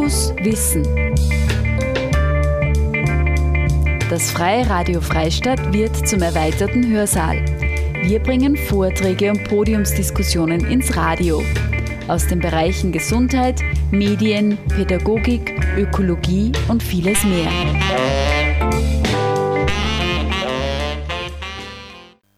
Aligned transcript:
Fokus 0.00 0.32
Wissen. 0.42 0.82
Das 4.08 4.30
Freie 4.30 4.68
Radio 4.70 5.02
Freistadt 5.02 5.74
wird 5.74 5.94
zum 6.08 6.22
erweiterten 6.22 6.88
Hörsaal. 6.88 7.44
Wir 8.04 8.18
bringen 8.18 8.56
Vorträge 8.56 9.30
und 9.30 9.44
Podiumsdiskussionen 9.44 10.64
ins 10.70 10.96
Radio. 10.96 11.42
Aus 12.08 12.26
den 12.26 12.38
Bereichen 12.38 12.92
Gesundheit, 12.92 13.60
Medien, 13.90 14.56
Pädagogik, 14.68 15.54
Ökologie 15.76 16.52
und 16.68 16.82
vieles 16.82 17.22
mehr. 17.24 17.50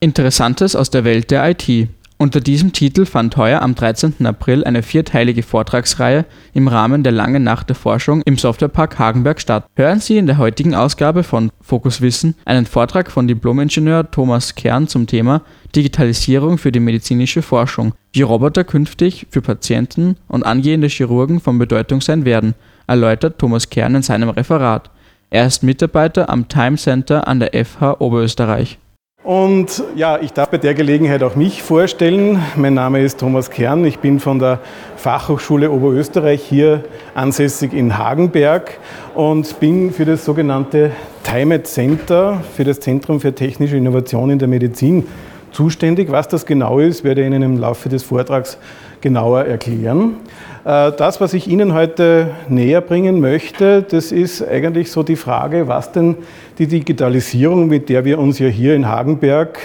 Interessantes 0.01 0.75
aus 0.75 0.91
der 0.91 1.05
Welt 1.05 1.31
der 1.31 1.49
IT. 1.49 1.89
Unter 2.23 2.41
diesem 2.41 2.73
Titel 2.73 3.05
fand 3.05 3.37
heuer 3.37 3.63
am 3.63 3.75
13. 3.75 4.25
April 4.27 4.63
eine 4.63 4.85
vierteilige 4.85 5.43
Vortragsreihe 5.43 6.25
im 6.55 6.69
Rahmen 6.69 7.03
der 7.03 7.11
Langen 7.11 7.43
Nacht 7.43 7.69
der 7.69 7.75
Forschung 7.75 8.23
im 8.23 8.39
Softwarepark 8.39 8.97
Hagenberg 8.97 9.41
statt. 9.41 9.67
Hören 9.75 9.99
Sie 9.99 10.19
in 10.19 10.29
der 10.29 10.39
heutigen 10.39 10.77
Ausgabe 10.77 11.25
von 11.25 11.51
Fokus 11.61 12.01
Wissen 12.01 12.37
einen 12.45 12.65
Vortrag 12.65 13.11
von 13.11 13.27
Diplomingenieur 13.27 14.09
Thomas 14.09 14.55
Kern 14.55 14.87
zum 14.87 15.09
Thema 15.09 15.43
Digitalisierung 15.75 16.59
für 16.59 16.71
die 16.71 16.79
medizinische 16.79 17.43
Forschung, 17.43 17.93
wie 18.13 18.23
Roboter 18.23 18.63
künftig 18.63 19.27
für 19.31 19.43
Patienten 19.43 20.17
und 20.29 20.47
angehende 20.47 20.87
Chirurgen 20.87 21.41
von 21.41 21.59
Bedeutung 21.59 22.01
sein 22.01 22.25
werden, 22.25 22.55
erläutert 22.87 23.41
Thomas 23.41 23.69
Kern 23.69 23.97
in 23.97 24.03
seinem 24.03 24.29
Referat. 24.29 24.93
Er 25.31 25.47
ist 25.47 25.65
Mitarbeiter 25.65 26.31
am 26.31 26.47
Time 26.47 26.77
Center 26.77 27.27
an 27.27 27.41
der 27.41 27.65
FH 27.65 28.01
Oberösterreich. 28.01 28.79
Und 29.25 29.85
ja, 29.95 30.19
ich 30.21 30.33
darf 30.33 30.49
bei 30.49 30.59
der 30.59 30.75
Gelegenheit 30.75 31.23
auch 31.23 31.37
mich 31.37 31.63
vorstellen. 31.63 32.43
Mein 32.57 32.75
Name 32.75 33.01
ist 33.01 33.21
Thomas 33.21 33.51
Kern. 33.51 33.85
Ich 33.85 34.01
bin 34.01 34.19
von 34.19 34.41
der 34.41 34.59
Fachhochschule 34.97 35.71
Oberösterreich 35.71 36.43
hier 36.43 36.83
ansässig 37.15 37.73
in 37.73 37.97
Hagenberg 37.99 38.81
und 39.15 39.61
bin 39.61 39.93
für 39.93 40.05
das 40.05 40.25
sogenannte 40.25 40.91
TIMET 41.23 41.69
Center, 41.69 42.43
für 42.57 42.65
das 42.65 42.81
Zentrum 42.81 43.21
für 43.21 43.33
technische 43.33 43.77
Innovation 43.77 44.29
in 44.29 44.41
der 44.41 44.49
Medizin 44.49 45.07
zuständig. 45.53 46.11
Was 46.11 46.29
das 46.29 46.47
genau 46.47 46.79
ist, 46.79 47.05
werde 47.05 47.21
ich 47.21 47.27
Ihnen 47.27 47.43
im 47.43 47.59
Laufe 47.59 47.89
des 47.89 48.03
Vortrags 48.03 48.59
genauer 49.01 49.45
erklären. 49.45 50.17
Äh, 50.65 50.93
das, 50.93 51.21
was 51.21 51.35
ich 51.35 51.49
Ihnen 51.49 51.75
heute 51.75 52.31
näher 52.49 52.81
bringen 52.81 53.21
möchte, 53.21 53.83
das 53.83 54.13
ist 54.13 54.47
eigentlich 54.47 54.91
so 54.91 55.03
die 55.03 55.17
Frage, 55.17 55.69
was 55.69 55.93
denn 55.93 56.17
die 56.59 56.67
Digitalisierung, 56.67 57.69
mit 57.69 57.89
der 57.89 58.05
wir 58.05 58.19
uns 58.19 58.39
ja 58.39 58.49
hier 58.49 58.75
in 58.75 58.89
Hagenberg 58.89 59.59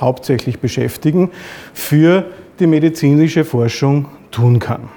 hauptsächlich 0.00 0.58
beschäftigen, 0.58 1.30
für 1.72 2.24
die 2.58 2.66
medizinische 2.66 3.44
Forschung 3.44 4.06
tun 4.30 4.58
kann. 4.58 4.88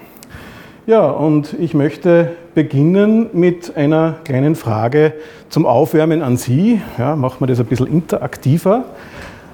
Ja, 0.86 1.06
und 1.06 1.53
ich 1.59 1.73
möchte 1.73 2.31
beginnen 2.56 3.28
mit 3.34 3.75
einer 3.75 4.16
kleinen 4.23 4.56
Frage 4.56 5.14
zum 5.50 5.66
Aufwärmen 5.66 6.22
an 6.22 6.38
Sie. 6.38 6.81
Ja, 6.98 7.16
machen 7.16 7.42
wir 7.42 7.48
das 7.48 7.59
ein 7.59 7.66
bisschen 7.66 7.88
interaktiver. 7.88 8.86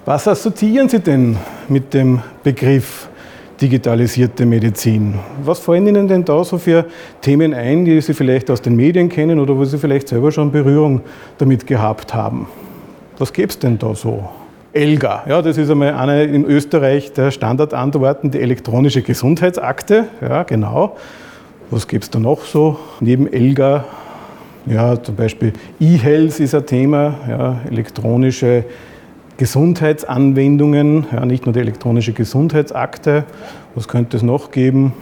Was 0.05 0.27
assoziieren 0.27 0.89
Sie 0.89 0.99
denn 0.99 1.37
mit 1.69 1.93
dem 1.93 2.21
Begriff 2.43 3.07
digitalisierte 3.63 4.45
Medizin. 4.45 5.15
Was 5.43 5.59
fallen 5.59 5.87
Ihnen 5.87 6.07
denn 6.07 6.25
da 6.25 6.43
so 6.43 6.57
für 6.57 6.85
Themen 7.21 7.53
ein, 7.53 7.85
die 7.85 8.01
Sie 8.01 8.13
vielleicht 8.13 8.49
aus 8.51 8.61
den 8.61 8.75
Medien 8.75 9.07
kennen 9.07 9.39
oder 9.39 9.57
wo 9.57 9.63
Sie 9.63 9.77
vielleicht 9.77 10.09
selber 10.09 10.31
schon 10.33 10.51
Berührung 10.51 11.01
damit 11.37 11.65
gehabt 11.65 12.13
haben? 12.13 12.47
Was 13.17 13.31
gäbe 13.31 13.47
es 13.49 13.59
denn 13.59 13.79
da 13.79 13.95
so? 13.95 14.29
ELGA, 14.73 15.23
ja, 15.27 15.41
das 15.41 15.57
ist 15.57 15.69
einmal 15.69 15.93
eine 15.93 16.23
in 16.23 16.45
Österreich 16.45 17.13
der 17.13 17.31
Standardantworten, 17.31 18.31
die 18.31 18.41
elektronische 18.41 19.01
Gesundheitsakte. 19.01 20.07
Ja, 20.19 20.43
genau. 20.43 20.97
Was 21.69 21.87
gibt 21.87 22.03
es 22.03 22.09
da 22.09 22.19
noch 22.19 22.41
so 22.41 22.77
neben 22.99 23.31
ELGA? 23.31 23.85
Ja, 24.65 25.01
zum 25.01 25.15
Beispiel 25.15 25.53
E-Health 25.79 26.39
ist 26.39 26.55
ein 26.55 26.65
Thema, 26.65 27.15
ja, 27.29 27.61
elektronische 27.69 28.65
Gesundheitsanwendungen, 29.43 31.05
ja, 31.11 31.25
nicht 31.25 31.45
nur 31.45 31.51
die 31.51 31.59
elektronische 31.59 32.13
Gesundheitsakte. 32.13 33.25
Was 33.75 33.89
könnte 33.89 34.15
es 34.15 34.23
noch 34.23 34.51
geben, 34.51 34.93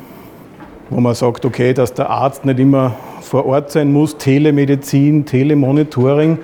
wo 0.90 1.00
man 1.00 1.14
sagt, 1.14 1.46
okay, 1.46 1.76
dass 1.76 1.94
der 1.94 2.10
Arzt 2.10 2.44
nicht 2.44 2.58
immer 2.58 2.96
vor 3.22 3.46
Ort 3.46 3.70
sein 3.70 3.94
muss, 3.94 4.18
Telemedizin, 4.18 5.28
Telemonitoring 5.28 6.40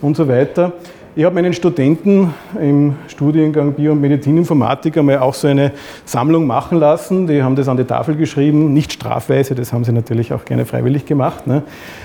und 0.00 0.16
so 0.16 0.28
weiter. 0.28 0.74
Ich 1.16 1.24
habe 1.24 1.34
meinen 1.34 1.52
Studenten 1.52 2.32
im 2.62 2.94
Studiengang 3.08 3.72
Bio- 3.72 3.90
und 3.90 4.00
Medizininformatik 4.00 4.96
einmal 4.96 5.18
auch 5.18 5.34
so 5.34 5.48
eine 5.48 5.72
Sammlung 6.04 6.46
machen 6.46 6.78
lassen. 6.78 7.26
Die 7.26 7.42
haben 7.42 7.56
das 7.56 7.66
an 7.66 7.76
die 7.76 7.82
Tafel 7.82 8.14
geschrieben, 8.14 8.72
nicht 8.72 8.92
strafweise, 8.92 9.56
das 9.56 9.72
haben 9.72 9.82
sie 9.82 9.90
natürlich 9.90 10.32
auch 10.32 10.44
gerne 10.44 10.66
freiwillig 10.66 11.04
gemacht. 11.04 11.48
Ne. 11.48 11.64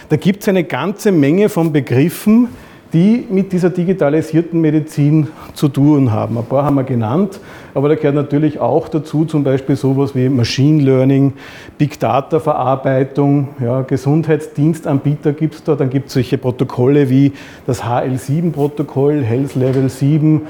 Da 0.10 0.16
gibt 0.16 0.42
es 0.42 0.50
eine 0.50 0.64
ganze 0.64 1.12
Menge 1.12 1.50
von 1.50 1.72
Begriffen, 1.72 2.48
die 2.94 3.26
mit 3.30 3.52
dieser 3.52 3.70
digitalisierten 3.70 4.62
Medizin 4.62 5.28
zu 5.54 5.68
tun 5.68 6.12
haben. 6.12 6.38
Ein 6.38 6.46
paar 6.46 6.66
haben 6.66 6.76
wir 6.76 6.84
genannt, 6.84 7.40
aber 7.74 7.90
da 7.90 7.96
gehört 7.96 8.16
natürlich 8.16 8.60
auch 8.60 8.88
dazu 8.88 9.26
zum 9.26 9.44
Beispiel 9.44 9.76
sowas 9.76 10.16
wie 10.16 10.30
Machine 10.30 10.82
Learning, 10.82 11.34
Big 11.78 12.00
Data 12.00 12.40
Verarbeitung, 12.40 13.50
ja, 13.60 13.82
Gesundheitsdienstanbieter 13.82 15.34
gibt 15.34 15.56
es 15.56 15.64
da, 15.64 15.76
dann 15.76 15.90
gibt 15.90 16.08
es 16.08 16.14
solche 16.14 16.38
Protokolle 16.38 17.10
wie 17.10 17.34
das 17.66 17.84
HL7-Protokoll, 17.84 19.24
Health 19.24 19.56
Level 19.56 19.90
7, 19.90 20.42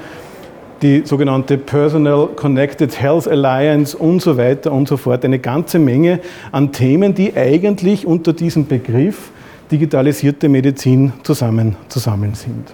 die 0.82 1.04
sogenannte 1.06 1.58
Personal 1.58 2.28
Connected 2.36 3.00
Health 3.00 3.28
Alliance 3.28 3.98
und 3.98 4.22
so 4.22 4.38
weiter 4.38 4.72
und 4.72 4.88
so 4.88 4.98
fort. 4.98 5.26
Eine 5.26 5.40
ganze 5.40 5.80
Menge 5.80 6.20
an 6.52 6.72
Themen, 6.74 7.16
die 7.16 7.36
eigentlich 7.36 8.06
unter 8.06 8.34
diesem 8.34 8.68
Begriff 8.68 9.32
digitalisierte 9.72 10.50
Medizin 10.50 11.14
zusammen, 11.24 11.76
zusammen 11.90 12.34
sind. 12.34 12.74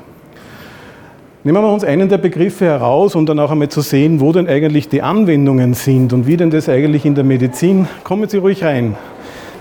Nehmen 1.43 1.63
wir 1.63 1.73
uns 1.73 1.83
einen 1.83 2.07
der 2.07 2.19
Begriffe 2.19 2.65
heraus, 2.65 3.15
um 3.15 3.25
dann 3.25 3.39
auch 3.39 3.49
einmal 3.49 3.69
zu 3.69 3.81
sehen, 3.81 4.19
wo 4.19 4.31
denn 4.31 4.47
eigentlich 4.47 4.89
die 4.89 5.01
Anwendungen 5.01 5.73
sind 5.73 6.13
und 6.13 6.27
wie 6.27 6.37
denn 6.37 6.51
das 6.51 6.69
eigentlich 6.69 7.03
in 7.05 7.15
der 7.15 7.23
Medizin, 7.23 7.87
kommen 8.03 8.29
Sie 8.29 8.37
ruhig 8.37 8.63
rein, 8.63 8.95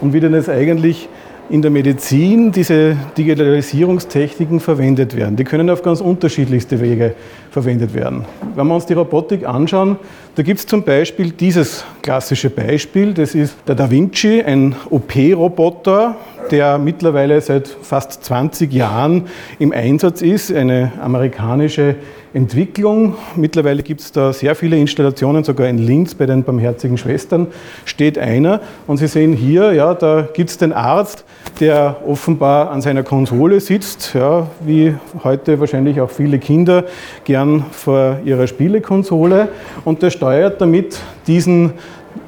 und 0.03 0.13
wie 0.13 0.21
denn 0.21 0.33
das 0.33 0.49
eigentlich 0.49 1.09
in 1.51 1.63
der 1.63 1.71
Medizin 1.71 2.53
diese 2.53 2.97
Digitalisierungstechniken 3.19 4.61
verwendet 4.61 5.17
werden. 5.17 5.35
Die 5.35 5.43
können 5.43 5.69
auf 5.69 5.83
ganz 5.83 6.01
unterschiedlichste 6.01 6.81
Wege 6.81 7.15
verwendet 7.51 7.93
werden. 7.93 8.25
Wenn 8.55 8.69
wir 8.69 8.75
uns 8.75 8.87
die 8.87 8.93
Robotik 8.93 9.47
anschauen, 9.47 9.97
da 10.37 10.43
gibt 10.45 10.61
es 10.61 10.67
zum 10.67 10.85
Beispiel 10.85 11.33
dieses 11.33 11.85
klassische 12.03 12.51
Beispiel, 12.51 13.13
das 13.15 13.35
ist 13.35 13.57
der 13.67 13.75
Da 13.75 13.91
Vinci, 13.91 14.43
ein 14.43 14.77
OP-Roboter, 14.91 16.15
der 16.51 16.79
mittlerweile 16.79 17.41
seit 17.41 17.69
fast 17.69 18.25
20 18.25 18.73
Jahren 18.73 19.27
im 19.59 19.73
Einsatz 19.73 20.23
ist, 20.23 20.53
eine 20.53 20.93
amerikanische 21.01 21.97
Entwicklung. 22.33 23.15
Mittlerweile 23.35 23.83
gibt 23.83 24.01
es 24.01 24.13
da 24.13 24.33
sehr 24.33 24.55
viele 24.55 24.79
Installationen, 24.79 25.43
sogar 25.43 25.69
in 25.69 25.79
Linz 25.79 26.15
bei 26.15 26.27
den 26.27 26.45
Barmherzigen 26.45 26.97
Schwestern 26.97 27.49
steht 27.85 28.19
einer. 28.19 28.61
Und 28.87 28.99
Sie 28.99 29.09
sehen 29.09 29.33
hier, 29.33 29.73
ja, 29.73 29.95
da 29.95 30.29
gibt 30.33 30.51
es 30.51 30.59
den 30.59 30.73
Arzt, 30.73 31.25
der 31.59 31.97
offenbar 32.07 32.71
an 32.71 32.83
seiner 32.83 33.03
Konsole 33.03 33.59
sitzt, 33.59 34.15
ja, 34.15 34.47
wie 34.61 34.95
heute 35.25 35.59
wahrscheinlich 35.59 36.01
auch 36.01 36.11
viele 36.11 36.39
Kinder 36.39 36.85
gern 37.25 37.65
vor 37.73 38.19
ihrer 38.25 38.47
Spielekonsole. 38.47 39.49
Und 39.85 40.03
der 40.03 40.11
steuert 40.11 40.61
damit 40.61 41.01
diesen 41.27 41.73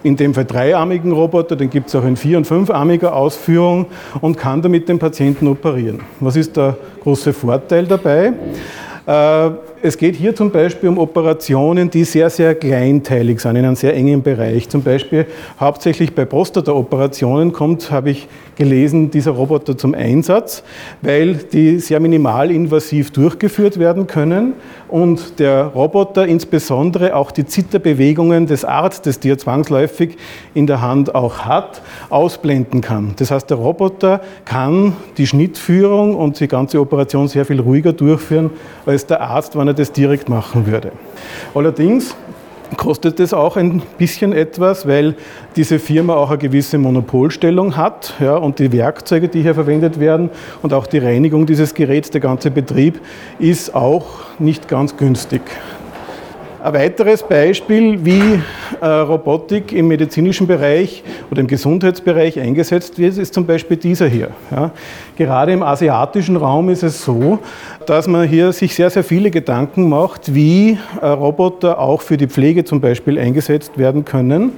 in 0.03 0.17
dem 0.17 0.35
Fall 0.35 0.45
dreiarmigen 0.45 1.13
Roboter, 1.13 1.57
den 1.57 1.71
gibt 1.71 1.89
es 1.89 1.95
auch 1.95 2.05
in 2.05 2.17
vier- 2.17 2.39
und 2.39 2.47
fünfarmiger 2.47 3.15
Ausführung 3.15 3.87
und 4.21 4.37
kann 4.37 4.63
damit 4.63 4.89
den 4.89 4.99
Patienten 4.99 5.47
operieren. 5.49 6.01
Was 6.21 6.37
ist 6.37 6.57
der 6.57 6.77
große 7.03 7.33
Vorteil 7.33 7.87
dabei? 7.87 8.33
Äh, 9.07 9.51
es 9.85 9.99
geht 9.99 10.15
hier 10.15 10.35
zum 10.35 10.53
Beispiel 10.53 10.89
um 10.89 10.99
Operationen, 10.99 11.91
die 11.91 12.05
sehr, 12.05 12.31
sehr 12.31 12.55
kleinteilig 12.55 13.41
sind, 13.41 13.57
in 13.57 13.65
einem 13.65 13.75
sehr 13.75 13.97
engen 13.97 14.23
Bereich. 14.23 14.69
Zum 14.69 14.83
Beispiel 14.83 15.27
hauptsächlich 15.59 16.15
bei 16.15 16.25
Prostata-Operationen 16.25 17.53
kommt, 17.53 17.91
habe 17.91 18.11
ich 18.11 18.29
gelesen, 18.55 19.11
dieser 19.11 19.33
Roboter 19.33 19.77
zum 19.77 19.95
Einsatz, 19.95 20.63
weil 21.01 21.35
die 21.35 21.81
sehr 21.81 21.99
minimalinvasiv 21.99 23.11
durchgeführt 23.11 23.81
werden 23.81 24.07
können 24.07 24.53
und 24.93 25.39
der 25.39 25.65
Roboter 25.69 26.27
insbesondere 26.27 27.17
auch 27.17 27.31
die 27.31 27.47
Zitterbewegungen 27.47 28.47
des 28.47 28.63
Arztes, 28.65 29.19
die 29.19 29.31
er 29.31 29.39
zwangsläufig 29.39 30.19
in 30.53 30.67
der 30.67 30.83
Hand 30.83 31.15
auch 31.15 31.41
hat, 31.47 31.81
ausblenden 32.11 32.83
kann. 32.83 33.15
Das 33.17 33.31
heißt, 33.31 33.49
der 33.49 33.57
Roboter 33.57 34.21
kann 34.45 34.95
die 35.17 35.27
Schnittführung 35.27 36.15
und 36.15 36.39
die 36.39 36.47
ganze 36.47 36.79
Operation 36.79 37.27
sehr 37.27 37.47
viel 37.47 37.61
ruhiger 37.61 37.95
durchführen 37.95 38.51
als 38.85 39.07
der 39.07 39.23
Arzt, 39.23 39.57
wenn 39.57 39.67
er 39.67 39.75
das 39.75 39.93
direkt 39.93 40.29
machen 40.29 40.67
würde. 40.67 40.93
Allerdings 41.55 42.15
kostet 42.77 43.21
es 43.21 43.33
auch 43.33 43.57
ein 43.57 43.83
bisschen 43.99 44.33
etwas, 44.33 44.87
weil 44.87 45.15
diese 45.57 45.79
Firma 45.79 46.15
auch 46.15 46.31
eine 46.31 46.39
gewisse 46.39 46.79
Monopolstellung 46.79 47.77
hat 47.77 48.15
ja, 48.21 48.37
und 48.37 48.59
die 48.59 48.73
Werkzeuge, 48.73 49.29
die 49.29 49.43
hier 49.43 49.55
verwendet 49.55 50.01
werden 50.01 50.31
und 50.63 50.73
auch 50.73 50.87
die 50.87 50.99
Reinigung 50.99 51.47
dieses 51.47 51.75
Geräts, 51.75 52.11
der 52.11 52.21
ganze 52.21 52.51
Betrieb 52.51 53.01
ist 53.39 53.75
auch 53.75 54.07
nicht 54.39 54.69
ganz 54.69 54.97
günstig. 54.97 55.43
Ein 56.63 56.75
weiteres 56.75 57.25
Beispiel, 57.25 58.05
wie 58.05 58.41
äh, 58.81 58.87
Robotik 58.87 59.73
im 59.73 59.89
medizinischen 59.89 60.47
Bereich 60.47 61.03
oder 61.29 61.41
im 61.41 61.49
Gesundheitsbereich 61.49 62.39
eingesetzt 62.39 63.01
wird, 63.01 63.19
ist 63.19 63.35
zum 63.35 63.47
Beispiel 63.47 63.77
dieser 63.77 64.07
hier. 64.07 64.29
Ja. 64.49 64.71
Gerade 65.17 65.53
im 65.55 65.65
asiatischen 65.65 66.37
Raum 66.37 66.69
ist 66.69 66.85
es 66.85 67.05
so, 67.05 67.41
dass 67.85 68.07
man 68.07 68.29
hier 68.29 68.53
sich 68.53 68.77
sehr, 68.77 68.91
sehr 68.91 69.03
viele 69.03 69.33
Gedanken 69.33 69.89
macht, 69.89 70.37
wie 70.37 70.79
äh, 71.01 71.07
Roboter 71.07 71.81
auch 71.81 72.01
für 72.01 72.17
die 72.17 72.29
Pflege 72.29 72.65
zum 72.65 72.81
Beispiel 72.81 73.19
eingesetzt 73.19 73.77
werden 73.77 74.05
können. 74.05 74.53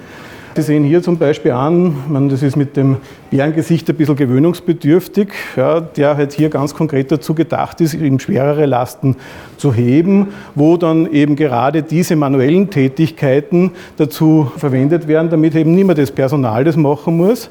Sie 0.57 0.63
sehen 0.63 0.85
hier 0.85 1.03
zum 1.03 1.19
Beispiel 1.19 1.51
an, 1.51 1.97
meine, 2.09 2.29
das 2.29 2.41
ist 2.45 2.57
mit 2.57 2.77
dem 2.77 2.99
Bärengesicht 3.33 3.91
ein 3.91 3.97
bisschen 3.97 4.15
gewöhnungsbedürftig, 4.15 5.33
ja, 5.57 5.81
der 5.81 6.17
halt 6.17 6.33
hier 6.33 6.49
ganz 6.49 6.73
konkret 6.73 7.11
dazu 7.11 7.35
gedacht 7.35 7.81
ist, 7.81 7.93
ihm 7.95 8.21
schwerere 8.21 8.65
Lasten 8.65 9.17
zu 9.57 9.75
heben, 9.75 10.29
wo 10.55 10.77
dann 10.77 11.11
eben 11.11 11.35
gerade 11.35 11.83
diese 11.83 12.15
manuellen 12.15 12.71
Tätigkeiten 12.71 13.73
dazu 13.97 14.53
verwendet 14.57 15.09
werden, 15.09 15.29
damit 15.29 15.57
eben 15.57 15.75
nicht 15.75 15.87
mehr 15.87 15.97
das 15.97 16.13
Personal 16.13 16.63
das 16.63 16.77
machen 16.77 17.17
muss. 17.17 17.51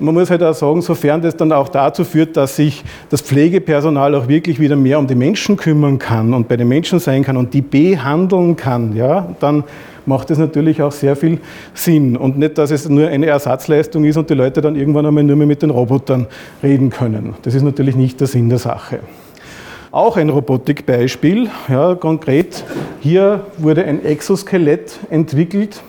Man 0.00 0.14
muss 0.14 0.28
halt 0.28 0.42
auch 0.42 0.54
sagen, 0.54 0.82
sofern 0.82 1.22
das 1.22 1.36
dann 1.36 1.52
auch 1.52 1.68
dazu 1.68 2.02
führt, 2.02 2.36
dass 2.36 2.56
sich 2.56 2.82
das 3.10 3.20
Pflegepersonal 3.22 4.12
auch 4.16 4.26
wirklich 4.26 4.58
wieder 4.58 4.74
mehr 4.74 4.98
um 4.98 5.06
die 5.06 5.14
Menschen 5.14 5.56
kümmern 5.56 6.00
kann 6.00 6.34
und 6.34 6.48
bei 6.48 6.56
den 6.56 6.66
Menschen 6.66 6.98
sein 6.98 7.22
kann 7.22 7.36
und 7.36 7.54
die 7.54 7.62
behandeln 7.62 8.56
kann, 8.56 8.96
ja, 8.96 9.28
dann 9.38 9.62
macht 10.06 10.30
es 10.30 10.38
natürlich 10.38 10.82
auch 10.82 10.92
sehr 10.92 11.16
viel 11.16 11.38
Sinn. 11.72 12.16
Und 12.16 12.38
nicht, 12.38 12.58
dass 12.58 12.70
es 12.70 12.88
nur 12.88 13.08
eine 13.08 13.26
Ersatzleistung 13.26 14.04
ist 14.04 14.16
und 14.16 14.30
die 14.30 14.34
Leute 14.34 14.60
dann 14.60 14.76
irgendwann 14.76 15.06
einmal 15.06 15.24
nur 15.24 15.36
mehr 15.36 15.46
mit 15.46 15.62
den 15.62 15.70
Robotern 15.70 16.26
reden 16.62 16.90
können. 16.90 17.34
Das 17.42 17.54
ist 17.54 17.62
natürlich 17.62 17.96
nicht 17.96 18.20
der 18.20 18.26
Sinn 18.26 18.48
der 18.48 18.58
Sache. 18.58 19.00
Auch 19.90 20.16
ein 20.16 20.28
Robotikbeispiel, 20.28 21.48
ja, 21.68 21.94
konkret. 21.94 22.64
Hier 23.00 23.46
wurde 23.58 23.84
ein 23.84 24.04
Exoskelett 24.04 24.98
entwickelt, 25.08 25.82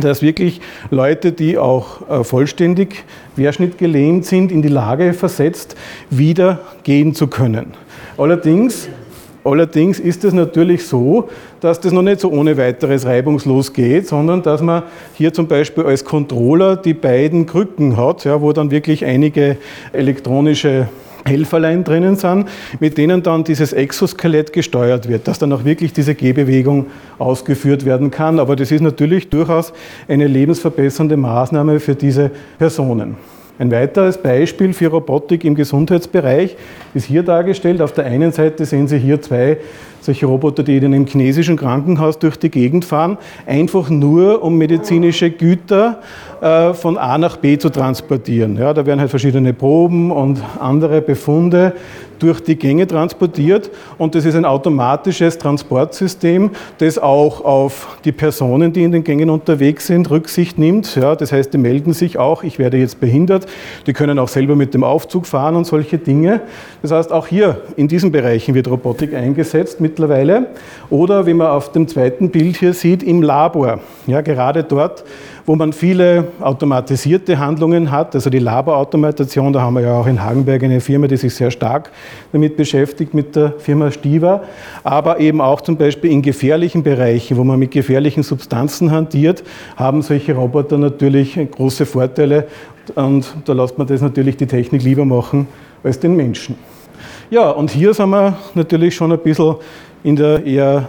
das 0.00 0.22
wirklich 0.22 0.60
Leute, 0.90 1.30
die 1.30 1.56
auch 1.56 2.08
äh, 2.08 2.24
vollständig 2.24 3.04
querschnittgelähmt 3.36 4.26
sind, 4.26 4.50
in 4.50 4.60
die 4.60 4.68
Lage 4.68 5.12
versetzt, 5.12 5.76
wieder 6.10 6.60
gehen 6.82 7.14
zu 7.14 7.28
können. 7.28 7.74
Allerdings 8.18 8.88
Allerdings 9.44 10.00
ist 10.00 10.24
es 10.24 10.32
natürlich 10.32 10.86
so, 10.86 11.28
dass 11.60 11.78
das 11.78 11.92
noch 11.92 12.02
nicht 12.02 12.20
so 12.20 12.30
ohne 12.30 12.56
weiteres 12.56 13.04
reibungslos 13.04 13.74
geht, 13.74 14.08
sondern 14.08 14.42
dass 14.42 14.62
man 14.62 14.84
hier 15.12 15.34
zum 15.34 15.46
Beispiel 15.48 15.84
als 15.84 16.04
Controller 16.04 16.76
die 16.76 16.94
beiden 16.94 17.44
Krücken 17.44 17.98
hat, 17.98 18.24
ja, 18.24 18.40
wo 18.40 18.52
dann 18.52 18.70
wirklich 18.70 19.04
einige 19.04 19.58
elektronische 19.92 20.88
Helferlein 21.26 21.84
drinnen 21.84 22.16
sind, 22.16 22.48
mit 22.80 22.98
denen 22.98 23.22
dann 23.22 23.44
dieses 23.44 23.72
Exoskelett 23.72 24.52
gesteuert 24.52 25.08
wird, 25.08 25.26
dass 25.28 25.38
dann 25.38 25.52
auch 25.52 25.64
wirklich 25.64 25.92
diese 25.92 26.14
Gehbewegung 26.14 26.86
ausgeführt 27.18 27.84
werden 27.84 28.10
kann. 28.10 28.38
Aber 28.38 28.56
das 28.56 28.70
ist 28.70 28.80
natürlich 28.80 29.28
durchaus 29.30 29.72
eine 30.08 30.26
lebensverbessernde 30.26 31.16
Maßnahme 31.16 31.80
für 31.80 31.94
diese 31.94 32.30
Personen. 32.58 33.16
Ein 33.56 33.70
weiteres 33.70 34.18
Beispiel 34.18 34.72
für 34.72 34.88
Robotik 34.88 35.44
im 35.44 35.54
Gesundheitsbereich 35.54 36.56
ist 36.92 37.04
hier 37.04 37.22
dargestellt. 37.22 37.80
Auf 37.80 37.92
der 37.92 38.04
einen 38.04 38.32
Seite 38.32 38.64
sehen 38.64 38.88
Sie 38.88 38.98
hier 38.98 39.22
zwei 39.22 39.58
solche 40.04 40.26
Roboter, 40.26 40.62
die 40.62 40.76
in 40.76 40.84
einem 40.84 41.06
chinesischen 41.06 41.56
Krankenhaus 41.56 42.18
durch 42.18 42.36
die 42.36 42.50
Gegend 42.50 42.84
fahren, 42.84 43.16
einfach 43.46 43.88
nur 43.88 44.42
um 44.42 44.58
medizinische 44.58 45.30
Güter 45.30 46.00
äh, 46.42 46.74
von 46.74 46.98
A 46.98 47.16
nach 47.16 47.38
B 47.38 47.56
zu 47.56 47.70
transportieren. 47.70 48.58
Ja, 48.58 48.74
da 48.74 48.84
werden 48.84 49.00
halt 49.00 49.10
verschiedene 49.10 49.54
Proben 49.54 50.10
und 50.10 50.40
andere 50.60 51.00
Befunde 51.00 51.72
durch 52.18 52.40
die 52.40 52.56
Gänge 52.56 52.86
transportiert 52.86 53.70
und 53.98 54.14
das 54.14 54.24
ist 54.24 54.34
ein 54.34 54.44
automatisches 54.44 55.38
Transportsystem, 55.38 56.50
das 56.78 56.98
auch 56.98 57.44
auf 57.44 57.98
die 58.04 58.12
Personen, 58.12 58.72
die 58.72 58.82
in 58.82 58.92
den 58.92 59.04
Gängen 59.04 59.30
unterwegs 59.30 59.86
sind, 59.86 60.10
Rücksicht 60.10 60.58
nimmt. 60.58 60.94
Ja, 60.96 61.16
das 61.16 61.32
heißt, 61.32 61.52
die 61.52 61.58
melden 61.58 61.92
sich 61.92 62.18
auch, 62.18 62.42
ich 62.42 62.58
werde 62.58 62.76
jetzt 62.76 63.00
behindert, 63.00 63.46
die 63.86 63.92
können 63.92 64.18
auch 64.18 64.28
selber 64.28 64.56
mit 64.56 64.74
dem 64.74 64.84
Aufzug 64.84 65.26
fahren 65.26 65.56
und 65.56 65.66
solche 65.66 65.98
Dinge. 65.98 66.42
Das 66.82 66.92
heißt, 66.92 67.12
auch 67.12 67.26
hier 67.26 67.62
in 67.76 67.88
diesen 67.88 68.12
Bereichen 68.12 68.54
wird 68.54 68.68
Robotik 68.68 69.14
eingesetzt 69.14 69.80
mittlerweile. 69.94 70.48
Oder 70.90 71.26
wie 71.26 71.34
man 71.34 71.48
auf 71.48 71.70
dem 71.72 71.86
zweiten 71.86 72.30
Bild 72.30 72.56
hier 72.56 72.74
sieht, 72.74 73.02
im 73.02 73.22
Labor. 73.22 73.78
Ja, 74.06 74.20
gerade 74.20 74.64
dort, 74.64 75.04
wo 75.46 75.54
man 75.54 75.72
viele 75.72 76.28
automatisierte 76.40 77.38
Handlungen 77.38 77.90
hat, 77.90 78.14
also 78.14 78.28
die 78.30 78.38
Laborautomation, 78.38 79.52
da 79.52 79.60
haben 79.60 79.74
wir 79.74 79.82
ja 79.82 79.98
auch 79.98 80.06
in 80.06 80.22
Hagenberg 80.22 80.62
eine 80.64 80.80
Firma, 80.80 81.06
die 81.06 81.16
sich 81.16 81.34
sehr 81.34 81.50
stark 81.50 81.90
damit 82.32 82.56
beschäftigt, 82.56 83.14
mit 83.14 83.36
der 83.36 83.54
Firma 83.58 83.90
Stiva, 83.90 84.42
aber 84.82 85.20
eben 85.20 85.40
auch 85.40 85.60
zum 85.60 85.76
Beispiel 85.76 86.10
in 86.10 86.22
gefährlichen 86.22 86.82
Bereichen, 86.82 87.36
wo 87.36 87.44
man 87.44 87.58
mit 87.58 87.70
gefährlichen 87.70 88.22
Substanzen 88.22 88.90
hantiert, 88.90 89.44
haben 89.76 90.02
solche 90.02 90.34
Roboter 90.34 90.78
natürlich 90.78 91.38
große 91.50 91.86
Vorteile 91.86 92.46
und 92.94 93.34
da 93.44 93.52
lässt 93.52 93.78
man 93.78 93.86
das 93.86 94.00
natürlich 94.00 94.36
die 94.36 94.46
Technik 94.46 94.82
lieber 94.82 95.04
machen 95.04 95.46
als 95.82 96.00
den 96.00 96.16
Menschen. 96.16 96.56
Ja, 97.30 97.50
und 97.50 97.70
hier 97.70 97.94
sind 97.94 98.10
wir 98.10 98.36
natürlich 98.54 98.94
schon 98.94 99.12
ein 99.12 99.18
bisschen 99.18 99.56
in 100.02 100.16
der 100.16 100.44
eher 100.44 100.88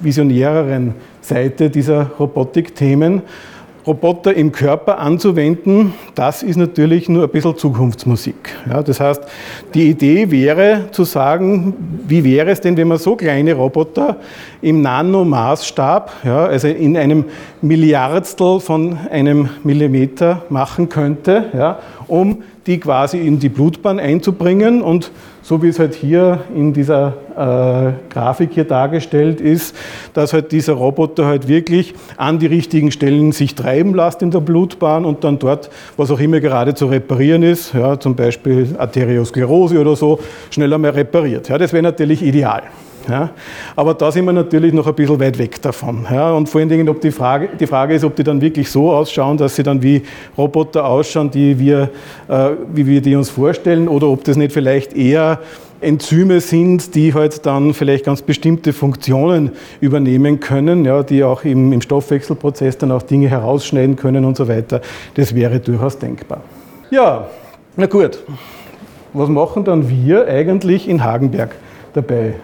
visionäreren 0.00 0.94
Seite 1.20 1.70
dieser 1.70 2.10
Robotikthemen. 2.18 3.22
Roboter 3.86 4.32
im 4.32 4.50
Körper 4.50 4.98
anzuwenden, 4.98 5.92
das 6.14 6.42
ist 6.42 6.56
natürlich 6.56 7.10
nur 7.10 7.24
ein 7.24 7.28
bisschen 7.28 7.56
Zukunftsmusik. 7.58 8.34
Ja, 8.66 8.82
das 8.82 8.98
heißt, 8.98 9.22
die 9.74 9.90
Idee 9.90 10.30
wäre 10.30 10.86
zu 10.90 11.04
sagen, 11.04 11.74
wie 12.08 12.24
wäre 12.24 12.50
es 12.50 12.62
denn, 12.62 12.78
wenn 12.78 12.88
man 12.88 12.96
so 12.96 13.14
kleine 13.14 13.52
Roboter 13.52 14.16
im 14.62 14.80
Nanomaßstab, 14.80 16.12
ja, 16.24 16.46
also 16.46 16.68
in 16.68 16.96
einem 16.96 17.26
Milliardstel 17.60 18.58
von 18.58 18.96
einem 19.10 19.50
Millimeter 19.64 20.42
machen 20.48 20.88
könnte, 20.88 21.50
ja, 21.52 21.78
um 22.08 22.42
die 22.66 22.80
quasi 22.80 23.18
in 23.18 23.38
die 23.38 23.48
Blutbahn 23.48 23.98
einzubringen 23.98 24.82
und 24.82 25.10
so 25.42 25.62
wie 25.62 25.68
es 25.68 25.78
halt 25.78 25.94
hier 25.94 26.40
in 26.56 26.72
dieser 26.72 27.14
äh, 27.36 28.12
Grafik 28.12 28.50
hier 28.52 28.64
dargestellt 28.64 29.40
ist, 29.40 29.76
dass 30.14 30.32
halt 30.32 30.52
dieser 30.52 30.72
Roboter 30.72 31.26
halt 31.26 31.48
wirklich 31.48 31.94
an 32.16 32.38
die 32.38 32.46
richtigen 32.46 32.90
Stellen 32.90 33.32
sich 33.32 33.54
treiben 33.54 33.94
lässt 33.94 34.22
in 34.22 34.30
der 34.30 34.40
Blutbahn 34.40 35.04
und 35.04 35.22
dann 35.22 35.38
dort, 35.38 35.68
was 35.98 36.10
auch 36.10 36.20
immer 36.20 36.40
gerade 36.40 36.74
zu 36.74 36.86
reparieren 36.86 37.42
ist, 37.42 37.74
ja, 37.74 38.00
zum 38.00 38.14
Beispiel 38.16 38.74
Arteriosklerose 38.78 39.78
oder 39.78 39.96
so, 39.96 40.18
schneller 40.50 40.78
mal 40.78 40.92
repariert. 40.92 41.50
Ja, 41.50 41.58
das 41.58 41.74
wäre 41.74 41.82
natürlich 41.82 42.22
ideal. 42.22 42.62
Ja. 43.08 43.30
Aber 43.76 43.94
da 43.94 44.10
sind 44.10 44.24
wir 44.24 44.32
natürlich 44.32 44.72
noch 44.72 44.86
ein 44.86 44.94
bisschen 44.94 45.20
weit 45.20 45.38
weg 45.38 45.60
davon. 45.62 46.06
Ja. 46.10 46.32
Und 46.32 46.48
vor 46.48 46.60
allen 46.60 46.68
Dingen, 46.68 46.88
ob 46.88 47.00
die 47.00 47.10
Frage, 47.10 47.50
die 47.58 47.66
Frage 47.66 47.94
ist, 47.94 48.04
ob 48.04 48.16
die 48.16 48.24
dann 48.24 48.40
wirklich 48.40 48.70
so 48.70 48.92
ausschauen, 48.92 49.36
dass 49.36 49.56
sie 49.56 49.62
dann 49.62 49.82
wie 49.82 50.02
Roboter 50.36 50.86
ausschauen, 50.86 51.30
die 51.30 51.58
wir, 51.58 51.90
äh, 52.28 52.50
wie 52.72 52.86
wir 52.86 53.00
die 53.00 53.14
uns 53.16 53.30
vorstellen, 53.30 53.88
oder 53.88 54.08
ob 54.08 54.24
das 54.24 54.36
nicht 54.36 54.52
vielleicht 54.52 54.96
eher 54.96 55.40
Enzyme 55.80 56.40
sind, 56.40 56.94
die 56.94 57.14
halt 57.14 57.44
dann 57.46 57.74
vielleicht 57.74 58.06
ganz 58.06 58.22
bestimmte 58.22 58.72
Funktionen 58.72 59.50
übernehmen 59.80 60.40
können, 60.40 60.84
ja, 60.84 61.02
die 61.02 61.22
auch 61.22 61.44
im, 61.44 61.72
im 61.72 61.80
Stoffwechselprozess 61.80 62.78
dann 62.78 62.90
auch 62.90 63.02
Dinge 63.02 63.28
herausschneiden 63.28 63.96
können 63.96 64.24
und 64.24 64.36
so 64.36 64.48
weiter. 64.48 64.80
Das 65.14 65.34
wäre 65.34 65.60
durchaus 65.60 65.98
denkbar. 65.98 66.40
Ja, 66.90 67.28
na 67.76 67.86
gut. 67.86 68.18
Was 69.12 69.28
machen 69.28 69.64
dann 69.64 69.88
wir 69.88 70.26
eigentlich 70.26 70.88
in 70.88 71.04
Hagenberg 71.04 71.54
dabei? 71.92 72.34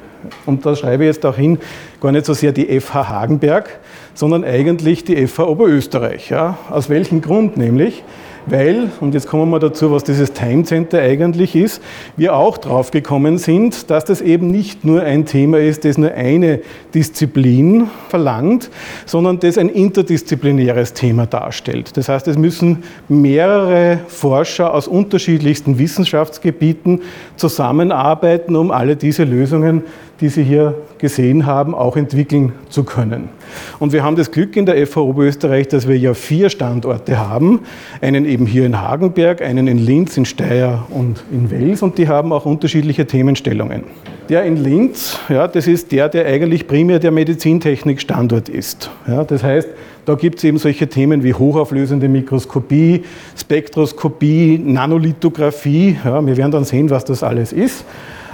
Und 0.46 0.64
da 0.64 0.74
schreibe 0.76 1.04
ich 1.04 1.08
jetzt 1.08 1.24
auch 1.26 1.36
hin, 1.36 1.58
gar 2.00 2.12
nicht 2.12 2.26
so 2.26 2.34
sehr 2.34 2.52
die 2.52 2.80
FH 2.80 3.08
Hagenberg, 3.08 3.80
sondern 4.14 4.44
eigentlich 4.44 5.04
die 5.04 5.26
FH 5.26 5.44
Oberösterreich. 5.44 6.30
Ja. 6.30 6.58
Aus 6.70 6.88
welchem 6.88 7.20
Grund 7.20 7.56
nämlich? 7.56 8.02
weil, 8.46 8.90
und 9.00 9.14
jetzt 9.14 9.28
kommen 9.28 9.50
wir 9.50 9.58
dazu, 9.58 9.90
was 9.90 10.04
dieses 10.04 10.32
Time 10.32 10.64
Center 10.64 11.00
eigentlich 11.00 11.54
ist, 11.54 11.82
wir 12.16 12.34
auch 12.34 12.58
drauf 12.58 12.90
gekommen 12.90 13.38
sind, 13.38 13.90
dass 13.90 14.04
das 14.04 14.20
eben 14.20 14.50
nicht 14.50 14.84
nur 14.84 15.02
ein 15.02 15.26
Thema 15.26 15.58
ist, 15.58 15.84
das 15.84 15.98
nur 15.98 16.12
eine 16.12 16.60
Disziplin 16.94 17.88
verlangt, 18.08 18.70
sondern 19.06 19.38
das 19.40 19.58
ein 19.58 19.68
interdisziplinäres 19.68 20.94
Thema 20.94 21.26
darstellt. 21.26 21.96
Das 21.96 22.08
heißt, 22.08 22.28
es 22.28 22.38
müssen 22.38 22.84
mehrere 23.08 24.00
Forscher 24.08 24.74
aus 24.74 24.88
unterschiedlichsten 24.88 25.78
Wissenschaftsgebieten 25.78 27.02
zusammenarbeiten, 27.36 28.56
um 28.56 28.70
alle 28.70 28.96
diese 28.96 29.24
Lösungen 29.24 29.84
die 30.20 30.28
Sie 30.28 30.42
hier 30.42 30.74
gesehen 30.98 31.46
haben, 31.46 31.74
auch 31.74 31.96
entwickeln 31.96 32.52
zu 32.68 32.84
können. 32.84 33.30
Und 33.78 33.92
wir 33.92 34.02
haben 34.02 34.16
das 34.16 34.30
Glück 34.30 34.56
in 34.56 34.66
der 34.66 34.86
FH 34.86 35.00
Oberösterreich, 35.00 35.68
dass 35.68 35.88
wir 35.88 35.98
ja 35.98 36.14
vier 36.14 36.50
Standorte 36.50 37.18
haben. 37.18 37.60
Einen 38.00 38.24
eben 38.26 38.46
hier 38.46 38.66
in 38.66 38.80
Hagenberg, 38.80 39.42
einen 39.42 39.66
in 39.66 39.78
Linz, 39.78 40.16
in 40.16 40.24
Steyr 40.24 40.84
und 40.90 41.24
in 41.32 41.50
Wels 41.50 41.82
und 41.82 41.98
die 41.98 42.08
haben 42.08 42.32
auch 42.32 42.46
unterschiedliche 42.46 43.06
Themenstellungen. 43.06 43.84
Der 44.28 44.44
in 44.44 44.62
Linz, 44.62 45.18
ja, 45.28 45.48
das 45.48 45.66
ist 45.66 45.90
der, 45.90 46.08
der 46.08 46.26
eigentlich 46.26 46.68
primär 46.68 46.98
der 46.98 47.10
Medizintechnik-Standort 47.10 48.48
ist. 48.48 48.90
Ja, 49.08 49.24
das 49.24 49.42
heißt, 49.42 49.68
da 50.04 50.14
gibt 50.14 50.38
es 50.38 50.44
eben 50.44 50.58
solche 50.58 50.88
Themen 50.88 51.24
wie 51.24 51.34
hochauflösende 51.34 52.08
Mikroskopie, 52.08 53.04
Spektroskopie, 53.36 54.58
Nanolithografie. 54.58 55.96
Ja, 56.04 56.24
wir 56.24 56.36
werden 56.36 56.52
dann 56.52 56.64
sehen, 56.64 56.90
was 56.90 57.04
das 57.04 57.22
alles 57.22 57.52
ist. 57.52 57.84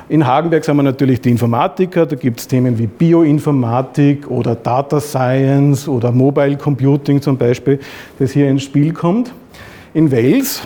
In 0.09 0.25
Hagenberg 0.25 0.65
sind 0.65 0.77
wir 0.77 0.85
natürlich 0.85 1.21
die 1.21 1.31
Informatiker, 1.31 2.07
da 2.07 2.15
gibt 2.15 2.39
es 2.39 2.47
Themen 2.47 2.79
wie 2.79 2.87
Bioinformatik 2.87 4.31
oder 4.31 4.55
Data 4.55 5.01
Science 5.01 5.89
oder 5.89 6.13
Mobile 6.13 6.57
Computing 6.57 7.21
zum 7.21 7.37
Beispiel, 7.37 7.81
das 8.21 8.31
hier 8.31 8.49
ins 8.49 8.63
Spiel 8.63 8.93
kommt. 8.93 9.33
In 9.95 10.13
Wales 10.13 10.63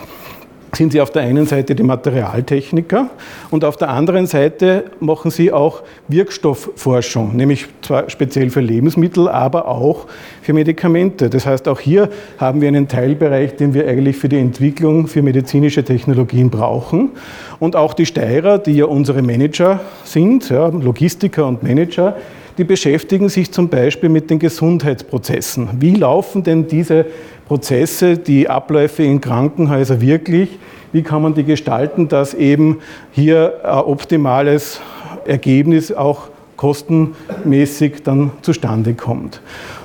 sind 0.73 0.93
sie 0.93 1.01
auf 1.01 1.11
der 1.11 1.23
einen 1.23 1.45
Seite 1.45 1.75
die 1.75 1.83
Materialtechniker 1.83 3.09
und 3.49 3.65
auf 3.65 3.77
der 3.77 3.89
anderen 3.89 4.25
Seite 4.25 4.85
machen 4.99 5.29
sie 5.29 5.51
auch 5.51 5.83
Wirkstoffforschung, 6.07 7.35
nämlich 7.35 7.67
zwar 7.81 8.09
speziell 8.09 8.49
für 8.49 8.61
Lebensmittel, 8.61 9.27
aber 9.27 9.67
auch 9.67 10.07
für 10.41 10.53
Medikamente. 10.53 11.29
Das 11.29 11.45
heißt, 11.45 11.67
auch 11.67 11.79
hier 11.79 12.09
haben 12.37 12.61
wir 12.61 12.69
einen 12.69 12.87
Teilbereich, 12.87 13.55
den 13.57 13.73
wir 13.73 13.87
eigentlich 13.87 14.17
für 14.17 14.29
die 14.29 14.37
Entwicklung 14.37 15.07
für 15.07 15.21
medizinische 15.21 15.83
Technologien 15.83 16.49
brauchen. 16.49 17.11
Und 17.59 17.75
auch 17.75 17.93
die 17.93 18.05
Steirer, 18.05 18.57
die 18.57 18.73
ja 18.73 18.85
unsere 18.85 19.21
Manager 19.21 19.81
sind, 20.05 20.49
ja, 20.49 20.67
Logistiker 20.67 21.47
und 21.47 21.63
Manager, 21.63 22.15
die 22.61 22.65
beschäftigen 22.65 23.27
sich 23.27 23.51
zum 23.51 23.69
Beispiel 23.69 24.07
mit 24.07 24.29
den 24.29 24.37
Gesundheitsprozessen. 24.37 25.67
Wie 25.79 25.95
laufen 25.95 26.43
denn 26.43 26.67
diese 26.67 27.07
Prozesse, 27.47 28.19
die 28.19 28.49
Abläufe 28.49 29.01
in 29.01 29.19
Krankenhäusern 29.19 29.99
wirklich? 29.99 30.59
Wie 30.91 31.01
kann 31.01 31.23
man 31.23 31.33
die 31.33 31.43
gestalten, 31.43 32.07
dass 32.07 32.35
eben 32.35 32.77
hier 33.13 33.61
ein 33.63 33.79
optimales 33.79 34.79
Ergebnis 35.25 35.91
auch 35.91 36.27
kostenmäßig 36.55 38.03
dann 38.03 38.29
zustande 38.43 38.93
kommt? 38.93 39.41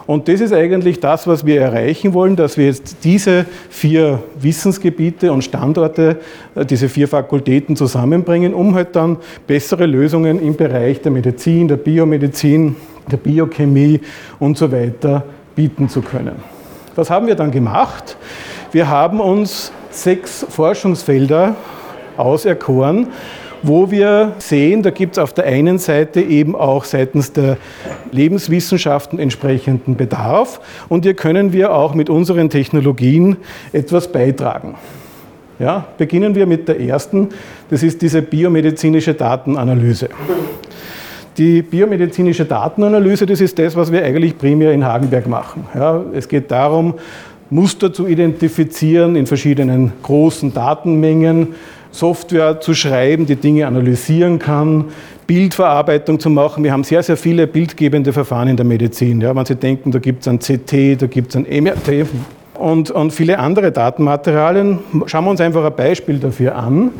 Und 0.06 0.28
das 0.28 0.40
ist 0.40 0.52
eigentlich 0.52 1.00
das, 1.00 1.26
was 1.26 1.44
wir 1.44 1.60
erreichen 1.60 2.14
wollen, 2.14 2.36
dass 2.36 2.56
wir 2.56 2.66
jetzt 2.66 2.98
diese 3.02 3.44
vier 3.70 4.22
Wissensgebiete 4.40 5.32
und 5.32 5.42
Standorte, 5.42 6.20
äh, 6.54 6.64
diese 6.64 6.88
vier 6.88 7.08
Fakultäten 7.08 7.74
zusammenbringen, 7.74 8.54
um 8.54 8.74
halt 8.74 8.94
dann 8.94 9.18
bessere 9.46 9.86
Lösungen 9.86 10.40
im 10.40 10.56
Bereich 10.56 11.00
der 11.00 11.10
Medizin, 11.10 11.66
der 11.66 11.76
Biomedizin, 11.76 12.76
der 13.10 13.16
Biochemie 13.16 14.00
und 14.38 14.56
so 14.56 14.70
weiter 14.70 15.24
bieten 15.56 15.88
zu 15.88 16.02
können. 16.02 16.36
Was 16.94 17.10
haben 17.10 17.26
wir 17.26 17.34
dann 17.34 17.50
gemacht? 17.50 18.16
Wir 18.72 18.88
haben 18.88 19.20
uns 19.20 19.72
sechs 19.90 20.46
Forschungsfelder 20.48 21.56
auserkoren, 22.16 23.08
wo 23.66 23.90
wir 23.90 24.32
sehen, 24.38 24.82
da 24.82 24.90
gibt 24.90 25.16
es 25.16 25.18
auf 25.18 25.32
der 25.32 25.44
einen 25.44 25.78
Seite 25.78 26.20
eben 26.20 26.54
auch 26.54 26.84
seitens 26.84 27.32
der 27.32 27.56
Lebenswissenschaften 28.12 29.18
entsprechenden 29.18 29.96
Bedarf 29.96 30.60
und 30.88 31.04
hier 31.04 31.14
können 31.14 31.52
wir 31.52 31.74
auch 31.74 31.94
mit 31.94 32.08
unseren 32.08 32.48
Technologien 32.48 33.36
etwas 33.72 34.12
beitragen. 34.12 34.76
Ja, 35.58 35.86
beginnen 35.96 36.34
wir 36.34 36.46
mit 36.46 36.68
der 36.68 36.80
ersten, 36.80 37.30
das 37.70 37.82
ist 37.82 38.02
diese 38.02 38.22
biomedizinische 38.22 39.14
Datenanalyse. 39.14 40.10
Die 41.38 41.62
biomedizinische 41.62 42.44
Datenanalyse, 42.44 43.26
das 43.26 43.40
ist 43.40 43.58
das, 43.58 43.74
was 43.74 43.90
wir 43.90 44.04
eigentlich 44.04 44.38
primär 44.38 44.72
in 44.72 44.84
Hagenberg 44.84 45.26
machen. 45.26 45.66
Ja, 45.74 46.02
es 46.14 46.28
geht 46.28 46.50
darum, 46.50 46.94
Muster 47.48 47.92
zu 47.92 48.06
identifizieren 48.06 49.16
in 49.16 49.26
verschiedenen 49.26 49.92
großen 50.02 50.52
Datenmengen, 50.52 51.54
Software 51.96 52.60
zu 52.60 52.74
schreiben, 52.74 53.26
die 53.26 53.36
Dinge 53.36 53.66
analysieren 53.66 54.38
kann, 54.38 54.86
Bildverarbeitung 55.26 56.20
zu 56.20 56.28
machen. 56.30 56.62
Wir 56.62 56.72
haben 56.72 56.84
sehr, 56.84 57.02
sehr 57.02 57.16
viele 57.16 57.46
bildgebende 57.46 58.12
Verfahren 58.12 58.48
in 58.48 58.56
der 58.56 58.66
Medizin. 58.66 59.20
Ja, 59.20 59.34
wenn 59.34 59.46
Sie 59.46 59.56
denken, 59.56 59.90
da 59.90 59.98
gibt 59.98 60.20
es 60.20 60.28
ein 60.28 60.38
CT, 60.38 61.00
da 61.00 61.06
gibt 61.06 61.34
es 61.34 61.36
ein 61.36 61.46
MRT 61.48 62.06
und, 62.54 62.90
und 62.90 63.12
viele 63.12 63.38
andere 63.38 63.72
Datenmaterialien. 63.72 64.78
Schauen 65.06 65.24
wir 65.24 65.30
uns 65.30 65.40
einfach 65.40 65.64
ein 65.64 65.74
Beispiel 65.74 66.18
dafür 66.18 66.54
an. 66.54 66.90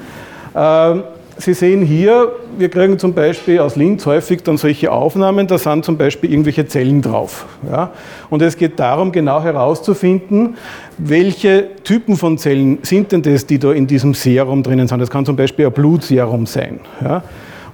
Ähm, 0.55 1.03
Sie 1.39 1.53
sehen 1.53 1.83
hier, 1.83 2.33
wir 2.57 2.71
kriegen 2.71 2.99
zum 2.99 3.13
Beispiel 3.13 3.59
aus 3.59 3.77
Linz 3.77 4.07
häufig 4.07 4.43
dann 4.43 4.57
solche 4.57 4.91
Aufnahmen, 4.91 5.47
da 5.47 5.59
sind 5.59 5.85
zum 5.85 5.99
Beispiel 5.99 6.31
irgendwelche 6.31 6.67
Zellen 6.67 7.03
drauf. 7.03 7.45
Ja? 7.71 7.91
Und 8.31 8.41
es 8.41 8.57
geht 8.57 8.81
darum, 8.81 9.13
genau 9.13 9.43
herauszufinden, 9.43 10.57
welche 10.97 11.69
Typen 11.85 12.17
von 12.17 12.39
Zellen 12.39 12.79
sind 12.83 13.13
denn 13.13 13.23
das, 13.23 13.47
die 13.47 13.59
da 13.59 13.73
in 13.73 13.87
diesem 13.87 14.15
Serum 14.15 14.63
drinnen 14.63 14.89
sind. 14.89 14.99
Das 14.99 15.11
kann 15.11 15.27
zum 15.27 15.37
Beispiel 15.37 15.67
ein 15.67 15.73
Blutserum 15.73 16.47
sein. 16.47 16.81
Ja? 17.03 17.23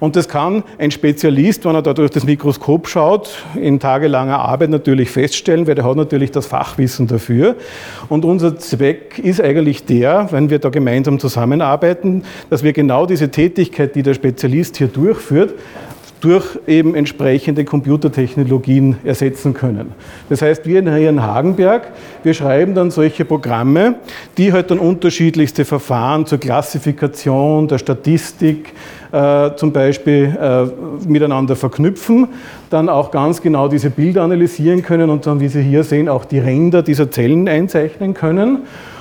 Und 0.03 0.17
das 0.17 0.29
kann 0.29 0.65
ein 0.79 0.91
Spezialist, 0.91 1.65
wenn 1.65 1.77
er 1.77 1.83
da 1.83 1.95
durch 1.95 2.11
das 2.11 2.25
Mikroskop 2.25 2.89
schaut, 2.89 3.45
in 3.55 3.79
tagelanger 3.79 4.41
Arbeit 4.41 4.71
natürlich 4.71 5.11
feststellen, 5.11 5.69
weil 5.69 5.77
der 5.77 5.85
hat 5.85 5.97
natürlich 5.97 6.33
das 6.33 6.47
Fachwissen 6.47 7.07
dafür. 7.07 7.55
Und 8.09 8.25
unser 8.25 8.59
Zweck 8.59 9.21
ist 9.21 9.41
eigentlich 9.41 9.85
der, 9.85 10.27
wenn 10.33 10.51
wir 10.51 10.59
da 10.59 10.71
gemeinsam 10.71 11.21
zusammenarbeiten, 11.21 12.25
dass 12.51 12.65
wir 12.65 12.73
genau 12.73 13.07
diese 13.07 13.31
Tätigkeit, 13.31 13.95
die 13.95 14.03
der 14.03 14.15
Spezialist 14.15 14.77
hier 14.77 14.89
durchführt, 14.89 15.55
durch 16.23 16.59
eben 16.69 16.95
entsprechende 16.95 17.65
Computertechnologien 17.65 18.97
ersetzen 19.05 19.55
können. 19.55 19.93
Das 20.29 20.41
heißt, 20.41 20.65
wir 20.67 20.79
in 20.79 21.21
Hagenberg, 21.21 21.89
wir 22.23 22.33
schreiben 22.33 22.75
dann 22.77 22.93
solche 22.93 23.25
Programme, 23.25 23.97
die 24.39 24.53
halt 24.53 24.71
dann 24.71 24.79
unterschiedlichste 24.79 25.65
Verfahren 25.65 26.25
zur 26.25 26.39
Klassifikation, 26.39 27.67
der 27.67 27.79
Statistik 27.79 28.73
äh, 29.11 29.51
zum 29.57 29.73
Beispiel 29.73 30.37
äh, 30.41 31.09
miteinander 31.09 31.57
verknüpfen, 31.57 32.29
dann 32.71 32.89
auch 32.89 33.11
ganz 33.11 33.43
genau 33.43 33.67
diese 33.67 33.91
Bilder 33.91 34.23
analysieren 34.23 34.83
können 34.83 35.11
und 35.11 35.27
dann, 35.27 35.41
wie 35.41 35.49
Sie 35.49 35.63
hier 35.63 35.83
sehen, 35.83 36.09
auch 36.09 36.25
die 36.25 36.39
Ränder 36.39 36.83
dieser 36.83 37.11
Zellen 37.11 37.49
einzeichnen 37.49 38.15
können. 38.15 38.61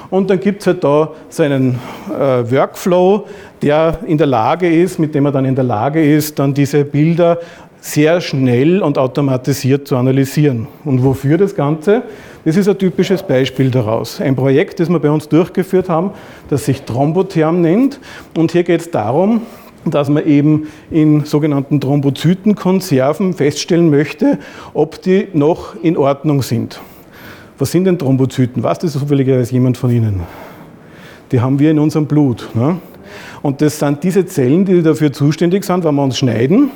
Und 0.10 0.30
dann 0.30 0.42
gibt 0.42 0.62
es 0.62 0.68
halt 0.68 0.84
da 0.84 1.12
so 1.30 1.44
einen 1.44 1.80
äh, 2.10 2.52
Workflow, 2.52 3.28
der 3.62 4.00
in 4.06 4.18
der 4.18 4.28
Lage 4.28 4.70
ist, 4.70 5.00
mit 5.00 5.14
dem 5.14 5.26
er 5.26 5.32
dann 5.32 5.46
in 5.46 5.56
der 5.56 5.64
Lage 5.64 6.04
ist, 6.04 6.40
dann 6.40 6.54
diese 6.54 6.84
Bilder 6.84 7.40
sehr 7.80 8.22
schnell 8.22 8.82
und 8.82 8.98
automatisiert 8.98 9.88
zu 9.88 9.98
analysieren. 9.98 10.68
Und 10.86 11.04
wofür 11.04 11.38
das 11.38 11.56
Ganze? 11.56 12.04
Das 12.46 12.56
ist 12.56 12.68
ein 12.68 12.78
typisches 12.78 13.24
Beispiel 13.24 13.72
daraus. 13.72 14.22
Ein 14.22 14.36
Projekt, 14.36 14.80
das 14.80 14.90
wir 14.90 15.00
bei 15.00 15.10
uns 15.10 15.28
durchgeführt 15.28 15.90
haben, 15.90 16.12
das 16.50 16.66
sich 16.66 16.84
Thrombotherm 16.84 17.62
nennt. 17.62 18.00
Und 18.38 18.52
hier 18.52 18.64
geht 18.64 18.82
es 18.82 18.92
darum, 18.92 19.42
dass 19.86 20.10
man 20.10 20.26
eben 20.26 20.68
in 20.92 21.26
sogenannten 21.26 21.82
Thrombozytenkonserven 21.82 23.34
feststellen 23.34 23.90
möchte, 23.90 24.38
ob 24.74 25.02
die 25.02 25.28
noch 25.34 25.76
in 25.82 25.98
Ordnung 25.98 26.44
sind. 26.44 26.80
Was 27.58 27.72
sind 27.72 27.86
denn 27.86 27.98
Thrombozyten? 27.98 28.64
Was 28.64 28.84
ist 28.84 28.94
zufälligerweise 28.94 29.54
jemand 29.54 29.78
von 29.78 29.92
Ihnen? 29.92 30.22
Die 31.32 31.40
haben 31.40 31.60
wir 31.60 31.72
in 31.72 31.80
unserem 31.80 32.06
Blut. 32.06 32.50
Ne? 32.54 32.78
Und 33.42 33.62
das 33.62 33.80
sind 33.80 34.04
diese 34.04 34.26
Zellen, 34.26 34.66
die 34.66 34.82
dafür 34.84 35.12
zuständig 35.12 35.64
sind, 35.64 35.84
wenn 35.84 35.96
wir 35.96 36.04
uns 36.04 36.18
schneiden 36.18 36.72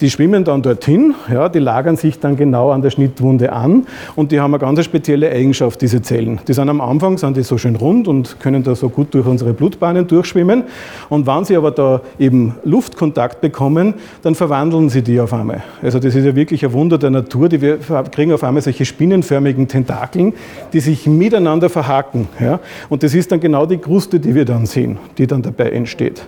die 0.00 0.10
schwimmen 0.10 0.44
dann 0.44 0.62
dorthin, 0.62 1.14
ja, 1.32 1.48
die 1.48 1.58
lagern 1.58 1.96
sich 1.96 2.18
dann 2.18 2.36
genau 2.36 2.70
an 2.70 2.82
der 2.82 2.90
Schnittwunde 2.90 3.52
an 3.52 3.86
und 4.14 4.32
die 4.32 4.40
haben 4.40 4.54
eine 4.54 4.60
ganz 4.60 4.84
spezielle 4.84 5.30
Eigenschaft, 5.30 5.80
diese 5.80 6.02
Zellen. 6.02 6.40
Die 6.46 6.52
sind 6.52 6.68
am 6.68 6.80
Anfang 6.80 7.18
sind 7.18 7.36
die 7.36 7.42
so 7.42 7.58
schön 7.58 7.76
rund 7.76 8.08
und 8.08 8.38
können 8.40 8.62
da 8.62 8.74
so 8.74 8.88
gut 8.88 9.14
durch 9.14 9.26
unsere 9.26 9.52
Blutbahnen 9.52 10.06
durchschwimmen. 10.06 10.64
Und 11.08 11.26
wenn 11.26 11.44
sie 11.44 11.56
aber 11.56 11.70
da 11.70 12.00
eben 12.18 12.54
Luftkontakt 12.64 13.40
bekommen, 13.40 13.94
dann 14.22 14.34
verwandeln 14.34 14.88
sie 14.88 15.02
die 15.02 15.20
auf 15.20 15.32
einmal. 15.32 15.62
Also 15.82 15.98
das 15.98 16.14
ist 16.14 16.24
ja 16.24 16.34
wirklich 16.34 16.64
ein 16.64 16.72
Wunder 16.72 16.98
der 16.98 17.10
Natur. 17.10 17.48
Die 17.48 17.60
wir 17.60 17.78
kriegen 18.10 18.32
auf 18.32 18.44
einmal 18.44 18.62
solche 18.62 18.84
spinnenförmigen 18.84 19.68
Tentakeln, 19.68 20.34
die 20.72 20.80
sich 20.80 21.06
miteinander 21.06 21.68
verhaken. 21.68 22.28
Ja. 22.40 22.60
Und 22.88 23.02
das 23.02 23.14
ist 23.14 23.32
dann 23.32 23.40
genau 23.40 23.66
die 23.66 23.78
Kruste, 23.78 24.20
die 24.20 24.34
wir 24.34 24.44
dann 24.44 24.66
sehen, 24.66 24.98
die 25.18 25.26
dann 25.26 25.42
dabei 25.42 25.70
entsteht. 25.70 26.22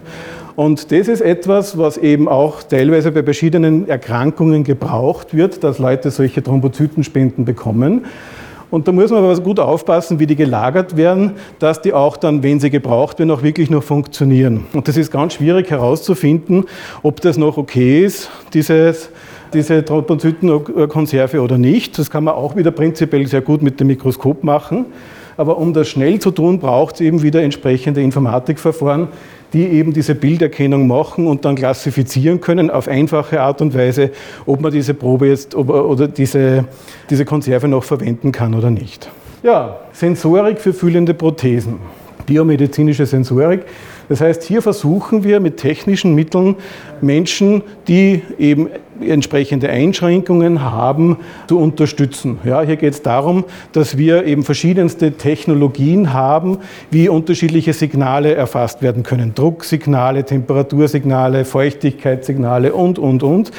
Und 0.58 0.90
das 0.90 1.06
ist 1.06 1.20
etwas, 1.20 1.78
was 1.78 1.98
eben 1.98 2.26
auch 2.26 2.64
teilweise 2.64 3.12
bei 3.12 3.22
verschiedenen 3.22 3.88
Erkrankungen 3.88 4.64
gebraucht 4.64 5.32
wird, 5.32 5.62
dass 5.62 5.78
Leute 5.78 6.10
solche 6.10 6.42
Thrombozytenspenden 6.42 7.44
bekommen. 7.44 8.06
Und 8.68 8.88
da 8.88 8.90
muss 8.90 9.12
man 9.12 9.22
aber 9.22 9.38
gut 9.38 9.60
aufpassen, 9.60 10.18
wie 10.18 10.26
die 10.26 10.34
gelagert 10.34 10.96
werden, 10.96 11.34
dass 11.60 11.80
die 11.80 11.92
auch 11.92 12.16
dann, 12.16 12.42
wenn 12.42 12.58
sie 12.58 12.70
gebraucht 12.70 13.20
werden, 13.20 13.30
auch 13.30 13.44
wirklich 13.44 13.70
noch 13.70 13.84
funktionieren. 13.84 14.66
Und 14.72 14.88
das 14.88 14.96
ist 14.96 15.12
ganz 15.12 15.34
schwierig 15.34 15.70
herauszufinden, 15.70 16.64
ob 17.04 17.20
das 17.20 17.36
noch 17.36 17.56
okay 17.56 18.04
ist, 18.04 18.28
dieses, 18.52 19.10
diese 19.54 19.84
Thrombozytenkonserve 19.84 21.40
oder 21.40 21.56
nicht. 21.56 22.00
Das 22.00 22.10
kann 22.10 22.24
man 22.24 22.34
auch 22.34 22.56
wieder 22.56 22.72
prinzipiell 22.72 23.28
sehr 23.28 23.42
gut 23.42 23.62
mit 23.62 23.78
dem 23.78 23.86
Mikroskop 23.86 24.42
machen. 24.42 24.86
Aber 25.38 25.56
um 25.56 25.72
das 25.72 25.88
schnell 25.88 26.18
zu 26.18 26.32
tun, 26.32 26.58
braucht 26.58 26.96
es 26.96 27.00
eben 27.00 27.22
wieder 27.22 27.42
entsprechende 27.42 28.02
Informatikverfahren, 28.02 29.06
die 29.52 29.66
eben 29.68 29.92
diese 29.92 30.16
Bilderkennung 30.16 30.88
machen 30.88 31.28
und 31.28 31.44
dann 31.44 31.54
klassifizieren 31.54 32.40
können 32.40 32.70
auf 32.70 32.88
einfache 32.88 33.40
Art 33.40 33.62
und 33.62 33.72
Weise, 33.72 34.10
ob 34.46 34.60
man 34.60 34.72
diese 34.72 34.94
Probe 34.94 35.28
jetzt 35.28 35.54
oder 35.54 36.08
diese, 36.08 36.64
diese 37.08 37.24
Konserve 37.24 37.68
noch 37.68 37.84
verwenden 37.84 38.32
kann 38.32 38.52
oder 38.52 38.70
nicht. 38.70 39.08
Ja, 39.44 39.78
Sensorik 39.92 40.60
für 40.60 40.72
fühlende 40.72 41.14
Prothesen. 41.14 41.76
Biomedizinische 42.26 43.06
Sensorik. 43.06 43.62
Das 44.08 44.20
heißt, 44.20 44.42
hier 44.42 44.62
versuchen 44.62 45.22
wir 45.24 45.40
mit 45.40 45.58
technischen 45.58 46.14
Mitteln 46.14 46.56
Menschen, 47.00 47.62
die 47.86 48.22
eben 48.38 48.68
entsprechende 49.00 49.68
Einschränkungen 49.68 50.62
haben, 50.62 51.18
zu 51.46 51.58
unterstützen. 51.58 52.38
Ja, 52.44 52.62
hier 52.62 52.76
geht 52.76 52.94
es 52.94 53.02
darum, 53.02 53.44
dass 53.72 53.96
wir 53.96 54.24
eben 54.24 54.42
verschiedenste 54.42 55.12
Technologien 55.12 56.12
haben, 56.12 56.58
wie 56.90 57.08
unterschiedliche 57.08 57.72
Signale 57.72 58.34
erfasst 58.34 58.82
werden 58.82 59.02
können. 59.02 59.34
Drucksignale, 59.34 60.24
Temperatursignale, 60.24 61.44
Feuchtigkeitssignale 61.44 62.72
und, 62.72 62.98
und, 62.98 63.22
und 63.22 63.52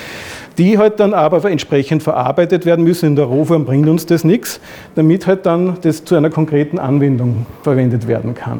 die 0.57 0.77
halt 0.77 0.99
dann 0.99 1.13
aber 1.13 1.43
entsprechend 1.49 2.03
verarbeitet 2.03 2.65
werden 2.65 2.83
müssen. 2.83 3.05
In 3.07 3.15
der 3.15 3.25
Rohform 3.25 3.63
bringt 3.63 3.87
uns 3.87 4.05
das 4.05 4.25
nichts, 4.25 4.59
damit 4.95 5.25
halt 5.25 5.45
dann 5.45 5.77
das 5.81 6.03
zu 6.03 6.15
einer 6.15 6.29
konkreten 6.29 6.79
Anwendung 6.79 7.45
verwendet 7.63 8.07
werden 8.07 8.35
kann. 8.35 8.59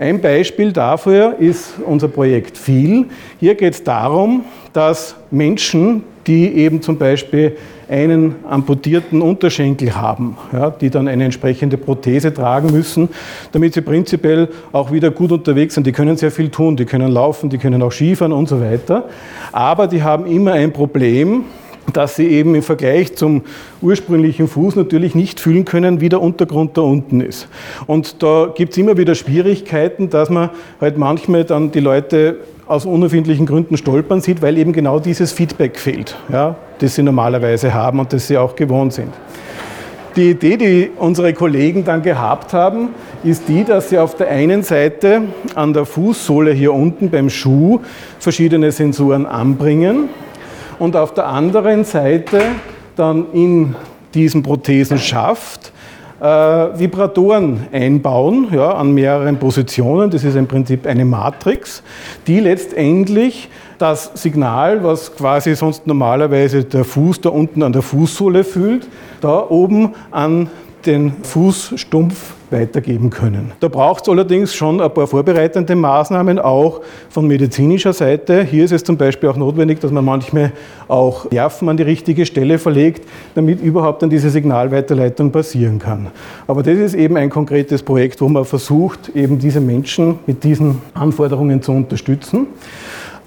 Ein 0.00 0.20
Beispiel 0.20 0.70
dafür 0.70 1.34
ist 1.40 1.74
unser 1.84 2.06
Projekt 2.06 2.56
FIL. 2.56 3.06
Hier 3.40 3.56
geht 3.56 3.74
es 3.74 3.82
darum, 3.82 4.44
dass 4.72 5.16
Menschen, 5.32 6.04
die 6.24 6.54
eben 6.54 6.80
zum 6.80 6.96
Beispiel 6.98 7.56
einen 7.88 8.36
amputierten 8.48 9.20
Unterschenkel 9.20 9.96
haben, 9.96 10.36
ja, 10.52 10.70
die 10.70 10.88
dann 10.88 11.08
eine 11.08 11.24
entsprechende 11.24 11.76
Prothese 11.76 12.32
tragen 12.32 12.70
müssen, 12.70 13.08
damit 13.50 13.74
sie 13.74 13.80
prinzipiell 13.80 14.48
auch 14.70 14.92
wieder 14.92 15.10
gut 15.10 15.32
unterwegs 15.32 15.74
sind. 15.74 15.84
Die 15.84 15.92
können 15.92 16.16
sehr 16.16 16.30
viel 16.30 16.48
tun, 16.48 16.76
die 16.76 16.84
können 16.84 17.10
laufen, 17.10 17.50
die 17.50 17.58
können 17.58 17.82
auch 17.82 17.90
Skifahren 17.90 18.32
und 18.32 18.48
so 18.48 18.60
weiter. 18.60 19.08
Aber 19.50 19.88
die 19.88 20.04
haben 20.04 20.26
immer 20.26 20.52
ein 20.52 20.72
Problem, 20.72 21.42
dass 21.92 22.16
sie 22.16 22.28
eben 22.28 22.54
im 22.54 22.62
Vergleich 22.62 23.14
zum 23.16 23.42
ursprünglichen 23.80 24.48
Fuß 24.48 24.76
natürlich 24.76 25.14
nicht 25.14 25.40
fühlen 25.40 25.64
können, 25.64 26.00
wie 26.00 26.08
der 26.08 26.20
Untergrund 26.20 26.76
da 26.76 26.82
unten 26.82 27.20
ist. 27.20 27.48
Und 27.86 28.22
da 28.22 28.52
gibt 28.54 28.72
es 28.72 28.78
immer 28.78 28.96
wieder 28.96 29.14
Schwierigkeiten, 29.14 30.10
dass 30.10 30.30
man 30.30 30.50
halt 30.80 30.98
manchmal 30.98 31.44
dann 31.44 31.70
die 31.70 31.80
Leute 31.80 32.38
aus 32.66 32.84
unerfindlichen 32.84 33.46
Gründen 33.46 33.76
stolpern 33.76 34.20
sieht, 34.20 34.42
weil 34.42 34.58
eben 34.58 34.72
genau 34.72 35.00
dieses 35.00 35.32
Feedback 35.32 35.78
fehlt, 35.78 36.16
ja, 36.30 36.54
das 36.78 36.94
sie 36.94 37.02
normalerweise 37.02 37.72
haben 37.72 37.98
und 37.98 38.12
das 38.12 38.28
sie 38.28 38.36
auch 38.36 38.54
gewohnt 38.54 38.92
sind. 38.92 39.12
Die 40.16 40.30
Idee, 40.30 40.56
die 40.56 40.90
unsere 40.98 41.32
Kollegen 41.32 41.84
dann 41.84 42.02
gehabt 42.02 42.52
haben, 42.52 42.88
ist 43.22 43.48
die, 43.48 43.62
dass 43.64 43.88
sie 43.88 43.98
auf 43.98 44.16
der 44.16 44.28
einen 44.28 44.62
Seite 44.62 45.22
an 45.54 45.72
der 45.72 45.84
Fußsohle 45.84 46.52
hier 46.52 46.74
unten 46.74 47.08
beim 47.08 47.30
Schuh 47.30 47.80
verschiedene 48.18 48.72
Sensoren 48.72 49.26
anbringen 49.26 50.08
und 50.78 50.96
auf 50.96 51.14
der 51.14 51.26
anderen 51.26 51.84
Seite 51.84 52.40
dann 52.96 53.26
in 53.32 53.74
diesen 54.14 54.42
Prothesenschaft 54.42 55.72
äh, 56.20 56.24
Vibratoren 56.24 57.68
einbauen 57.72 58.48
ja, 58.52 58.72
an 58.72 58.92
mehreren 58.92 59.38
Positionen. 59.38 60.10
Das 60.10 60.24
ist 60.24 60.36
im 60.36 60.46
Prinzip 60.46 60.86
eine 60.86 61.04
Matrix, 61.04 61.82
die 62.26 62.40
letztendlich 62.40 63.48
das 63.78 64.10
Signal, 64.14 64.82
was 64.82 65.14
quasi 65.14 65.54
sonst 65.54 65.86
normalerweise 65.86 66.64
der 66.64 66.84
Fuß 66.84 67.20
da 67.20 67.28
unten 67.28 67.62
an 67.62 67.72
der 67.72 67.82
Fußsohle 67.82 68.42
fühlt, 68.42 68.88
da 69.20 69.46
oben 69.48 69.94
an 70.10 70.50
den 70.86 71.12
Fußstumpf 71.22 72.34
weitergeben 72.50 73.10
können. 73.10 73.52
Da 73.60 73.68
braucht 73.68 74.04
es 74.04 74.08
allerdings 74.08 74.54
schon 74.54 74.80
ein 74.80 74.92
paar 74.92 75.06
vorbereitende 75.06 75.74
Maßnahmen, 75.74 76.38
auch 76.38 76.80
von 77.10 77.26
medizinischer 77.26 77.92
Seite. 77.92 78.42
Hier 78.42 78.64
ist 78.64 78.72
es 78.72 78.84
zum 78.84 78.96
Beispiel 78.96 79.28
auch 79.28 79.36
notwendig, 79.36 79.80
dass 79.80 79.90
man 79.90 80.04
manchmal 80.04 80.52
auch 80.86 81.30
Nerven 81.30 81.68
an 81.68 81.76
die 81.76 81.82
richtige 81.82 82.24
Stelle 82.24 82.58
verlegt, 82.58 83.06
damit 83.34 83.60
überhaupt 83.60 84.02
dann 84.02 84.10
diese 84.10 84.30
Signalweiterleitung 84.30 85.30
passieren 85.30 85.78
kann. 85.78 86.08
Aber 86.46 86.62
das 86.62 86.78
ist 86.78 86.94
eben 86.94 87.16
ein 87.16 87.30
konkretes 87.30 87.82
Projekt, 87.82 88.20
wo 88.20 88.28
man 88.28 88.44
versucht, 88.44 89.10
eben 89.14 89.38
diese 89.38 89.60
Menschen 89.60 90.18
mit 90.26 90.42
diesen 90.44 90.80
Anforderungen 90.94 91.60
zu 91.60 91.72
unterstützen. 91.72 92.46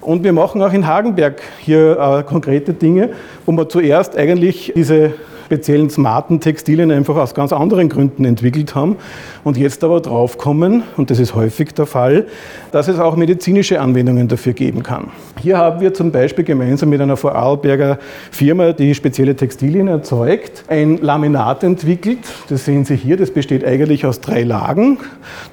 Und 0.00 0.24
wir 0.24 0.32
machen 0.32 0.60
auch 0.62 0.72
in 0.72 0.84
Hagenberg 0.84 1.40
hier 1.60 1.96
äh, 1.96 2.22
konkrete 2.24 2.72
Dinge, 2.72 3.10
wo 3.46 3.52
wir 3.52 3.68
zuerst 3.68 4.16
eigentlich 4.16 4.72
diese 4.74 5.12
speziellen 5.52 5.90
smarten 5.90 6.40
Textilien 6.40 6.90
einfach 6.90 7.14
aus 7.16 7.34
ganz 7.34 7.52
anderen 7.52 7.90
Gründen 7.90 8.24
entwickelt 8.24 8.74
haben 8.74 8.96
und 9.44 9.58
jetzt 9.58 9.84
aber 9.84 10.00
draufkommen, 10.00 10.82
und 10.96 11.10
das 11.10 11.18
ist 11.18 11.34
häufig 11.34 11.74
der 11.74 11.84
Fall, 11.84 12.26
dass 12.70 12.88
es 12.88 12.98
auch 12.98 13.16
medizinische 13.16 13.78
Anwendungen 13.78 14.28
dafür 14.28 14.54
geben 14.54 14.82
kann. 14.82 15.10
Hier 15.42 15.58
haben 15.58 15.82
wir 15.82 15.92
zum 15.92 16.10
Beispiel 16.10 16.46
gemeinsam 16.46 16.88
mit 16.88 17.02
einer 17.02 17.18
Vorarlberger 17.18 17.98
Firma, 18.30 18.72
die 18.72 18.94
spezielle 18.94 19.36
Textilien 19.36 19.88
erzeugt, 19.88 20.64
ein 20.68 20.96
Laminat 20.96 21.64
entwickelt. 21.64 22.20
Das 22.48 22.64
sehen 22.64 22.86
Sie 22.86 22.96
hier, 22.96 23.18
das 23.18 23.30
besteht 23.30 23.62
eigentlich 23.62 24.06
aus 24.06 24.22
drei 24.22 24.44
Lagen. 24.44 25.00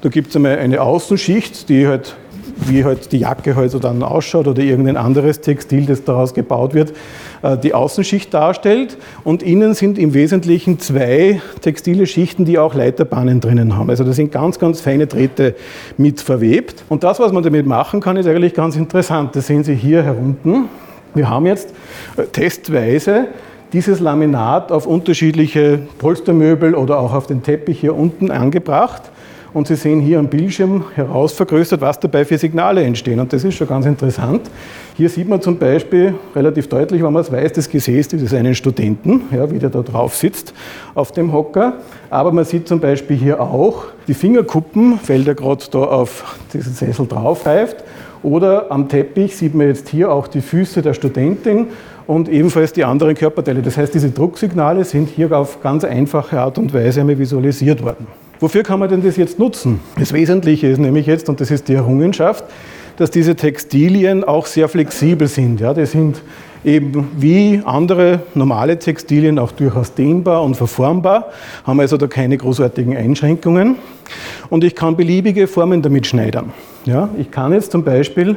Da 0.00 0.08
gibt 0.08 0.30
es 0.30 0.36
einmal 0.36 0.60
eine 0.60 0.80
Außenschicht, 0.80 1.68
die 1.68 1.86
halt 1.86 2.16
wie 2.66 2.84
halt 2.84 3.12
die 3.12 3.18
Jacke 3.18 3.56
halt 3.56 3.70
so 3.70 3.78
dann 3.78 4.02
ausschaut 4.02 4.46
oder 4.46 4.62
irgendein 4.62 4.96
anderes 4.96 5.40
Textil, 5.40 5.86
das 5.86 6.04
daraus 6.04 6.34
gebaut 6.34 6.74
wird, 6.74 6.92
äh, 7.42 7.56
die 7.56 7.74
Außenschicht 7.74 8.32
darstellt. 8.32 8.96
Und 9.24 9.42
innen 9.42 9.74
sind 9.74 9.98
im 9.98 10.14
Wesentlichen 10.14 10.78
zwei 10.78 11.40
textile 11.60 12.06
Schichten, 12.06 12.44
die 12.44 12.58
auch 12.58 12.74
Leiterbahnen 12.74 13.40
drinnen 13.40 13.76
haben. 13.76 13.90
Also 13.90 14.04
da 14.04 14.12
sind 14.12 14.32
ganz, 14.32 14.58
ganz 14.58 14.80
feine 14.80 15.06
Drähte 15.06 15.54
mit 15.96 16.20
verwebt. 16.20 16.84
Und 16.88 17.04
das, 17.04 17.18
was 17.20 17.32
man 17.32 17.42
damit 17.42 17.66
machen 17.66 18.00
kann, 18.00 18.16
ist 18.16 18.26
eigentlich 18.26 18.54
ganz 18.54 18.76
interessant. 18.76 19.34
Das 19.36 19.46
sehen 19.46 19.64
Sie 19.64 19.74
hier 19.74 20.02
herunten. 20.02 20.68
Wir 21.14 21.28
haben 21.28 21.46
jetzt 21.46 21.74
äh, 22.16 22.24
testweise 22.24 23.28
dieses 23.72 24.00
Laminat 24.00 24.72
auf 24.72 24.86
unterschiedliche 24.86 25.78
Polstermöbel 25.98 26.74
oder 26.74 26.98
auch 26.98 27.14
auf 27.14 27.26
den 27.26 27.42
Teppich 27.42 27.80
hier 27.80 27.94
unten 27.94 28.30
angebracht 28.30 29.10
und 29.52 29.66
Sie 29.66 29.76
sehen 29.76 30.00
hier 30.00 30.18
am 30.18 30.28
Bildschirm 30.28 30.84
herausvergrößert, 30.94 31.80
was 31.80 31.98
dabei 31.98 32.24
für 32.24 32.38
Signale 32.38 32.82
entstehen. 32.82 33.20
Und 33.20 33.32
das 33.32 33.44
ist 33.44 33.54
schon 33.54 33.66
ganz 33.66 33.86
interessant. 33.86 34.42
Hier 34.96 35.08
sieht 35.08 35.28
man 35.28 35.40
zum 35.40 35.58
Beispiel 35.58 36.14
relativ 36.34 36.68
deutlich, 36.68 37.02
wenn 37.02 37.12
man 37.12 37.22
es 37.22 37.32
weiß, 37.32 37.52
das 37.52 37.68
Gesäß 37.68 38.08
dieses 38.08 38.32
einen 38.34 38.54
Studenten, 38.54 39.22
ja, 39.30 39.50
wie 39.50 39.58
der 39.58 39.70
da 39.70 39.82
drauf 39.82 40.14
sitzt 40.14 40.54
auf 40.94 41.12
dem 41.12 41.32
Hocker. 41.32 41.74
Aber 42.10 42.32
man 42.32 42.44
sieht 42.44 42.68
zum 42.68 42.80
Beispiel 42.80 43.16
hier 43.16 43.40
auch 43.40 43.84
die 44.06 44.14
Fingerkuppen, 44.14 45.00
weil 45.06 45.24
der 45.24 45.34
gerade 45.34 45.64
da 45.70 45.78
auf 45.78 46.36
diesen 46.52 46.74
Sessel 46.74 47.06
drauf 47.06 47.44
greift. 47.44 47.84
Oder 48.22 48.70
am 48.70 48.88
Teppich 48.88 49.36
sieht 49.36 49.54
man 49.54 49.68
jetzt 49.68 49.88
hier 49.88 50.12
auch 50.12 50.28
die 50.28 50.42
Füße 50.42 50.82
der 50.82 50.92
Studentin 50.94 51.68
und 52.06 52.28
ebenfalls 52.28 52.72
die 52.72 52.84
anderen 52.84 53.14
Körperteile. 53.14 53.62
Das 53.62 53.76
heißt, 53.76 53.94
diese 53.94 54.10
Drucksignale 54.10 54.84
sind 54.84 55.08
hier 55.08 55.32
auf 55.32 55.62
ganz 55.62 55.84
einfache 55.84 56.38
Art 56.38 56.58
und 56.58 56.74
Weise 56.74 57.00
einmal 57.00 57.18
visualisiert 57.18 57.82
worden. 57.82 58.06
Wofür 58.40 58.62
kann 58.62 58.78
man 58.80 58.88
denn 58.88 59.02
das 59.02 59.16
jetzt 59.16 59.38
nutzen? 59.38 59.80
Das 59.98 60.14
Wesentliche 60.14 60.66
ist 60.66 60.78
nämlich 60.78 61.06
jetzt, 61.06 61.28
und 61.28 61.40
das 61.40 61.50
ist 61.50 61.68
die 61.68 61.74
Errungenschaft, 61.74 62.44
dass 62.96 63.10
diese 63.10 63.36
Textilien 63.36 64.24
auch 64.24 64.46
sehr 64.46 64.68
flexibel 64.68 65.28
sind. 65.28 65.60
Ja, 65.60 65.74
die 65.74 65.84
sind 65.84 66.22
eben 66.64 67.08
wie 67.18 67.60
andere 67.64 68.20
normale 68.34 68.78
Textilien 68.78 69.38
auch 69.38 69.52
durchaus 69.52 69.94
dehnbar 69.94 70.42
und 70.42 70.56
verformbar, 70.56 71.28
haben 71.64 71.80
also 71.80 71.96
da 71.96 72.06
keine 72.06 72.36
großartigen 72.36 72.96
Einschränkungen. 72.96 73.76
Und 74.48 74.64
ich 74.64 74.74
kann 74.74 74.96
beliebige 74.96 75.46
Formen 75.46 75.82
damit 75.82 76.06
schneidern. 76.06 76.52
Ja, 76.86 77.10
ich 77.18 77.30
kann 77.30 77.52
jetzt 77.52 77.72
zum 77.72 77.84
Beispiel 77.84 78.36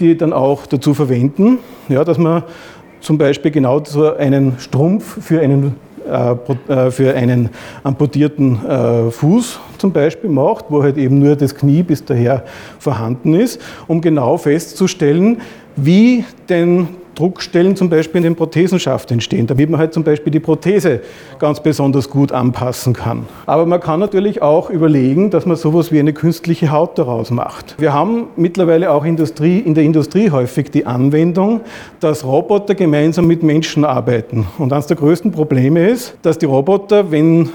die 0.00 0.16
dann 0.16 0.32
auch 0.32 0.66
dazu 0.66 0.94
verwenden, 0.94 1.58
ja, 1.88 2.02
dass 2.02 2.18
man 2.18 2.42
zum 3.00 3.18
Beispiel 3.18 3.50
genau 3.50 3.82
so 3.84 4.14
einen 4.14 4.58
Strumpf 4.58 5.22
für 5.22 5.40
einen 5.40 5.76
für 6.90 7.14
einen 7.14 7.50
amputierten 7.82 8.64
äh, 8.64 9.10
Fuß 9.10 9.60
zum 9.78 9.92
Beispiel 9.92 10.30
macht, 10.30 10.66
wo 10.68 10.82
halt 10.82 10.96
eben 10.96 11.18
nur 11.18 11.36
das 11.36 11.54
Knie 11.54 11.82
bis 11.82 12.04
daher 12.04 12.44
vorhanden 12.78 13.34
ist, 13.34 13.60
um 13.86 14.00
genau 14.00 14.36
festzustellen, 14.36 15.40
wie 15.76 16.24
denn 16.48 16.88
Druckstellen 17.14 17.76
zum 17.76 17.90
Beispiel 17.90 18.18
in 18.18 18.24
den 18.24 18.36
Prothesenschaft 18.36 19.10
entstehen, 19.10 19.46
damit 19.46 19.68
man 19.70 19.78
halt 19.78 19.92
zum 19.92 20.04
Beispiel 20.04 20.30
die 20.30 20.40
Prothese 20.40 21.00
ganz 21.38 21.60
besonders 21.60 22.08
gut 22.08 22.32
anpassen 22.32 22.94
kann. 22.94 23.26
Aber 23.46 23.66
man 23.66 23.80
kann 23.80 24.00
natürlich 24.00 24.42
auch 24.42 24.70
überlegen, 24.70 25.30
dass 25.30 25.46
man 25.46 25.56
sowas 25.56 25.92
wie 25.92 25.98
eine 25.98 26.12
künstliche 26.12 26.70
Haut 26.70 26.98
daraus 26.98 27.30
macht. 27.30 27.74
Wir 27.78 27.92
haben 27.92 28.28
mittlerweile 28.36 28.90
auch 28.90 29.04
Industrie, 29.04 29.58
in 29.58 29.74
der 29.74 29.84
Industrie 29.84 30.30
häufig 30.30 30.70
die 30.70 30.86
Anwendung, 30.86 31.60
dass 32.00 32.24
Roboter 32.24 32.74
gemeinsam 32.74 33.26
mit 33.26 33.42
Menschen 33.42 33.84
arbeiten. 33.84 34.46
Und 34.58 34.72
eines 34.72 34.86
der 34.86 34.96
größten 34.96 35.32
Probleme 35.32 35.88
ist, 35.88 36.16
dass 36.22 36.38
die 36.38 36.46
Roboter, 36.46 37.10
wenn 37.10 37.50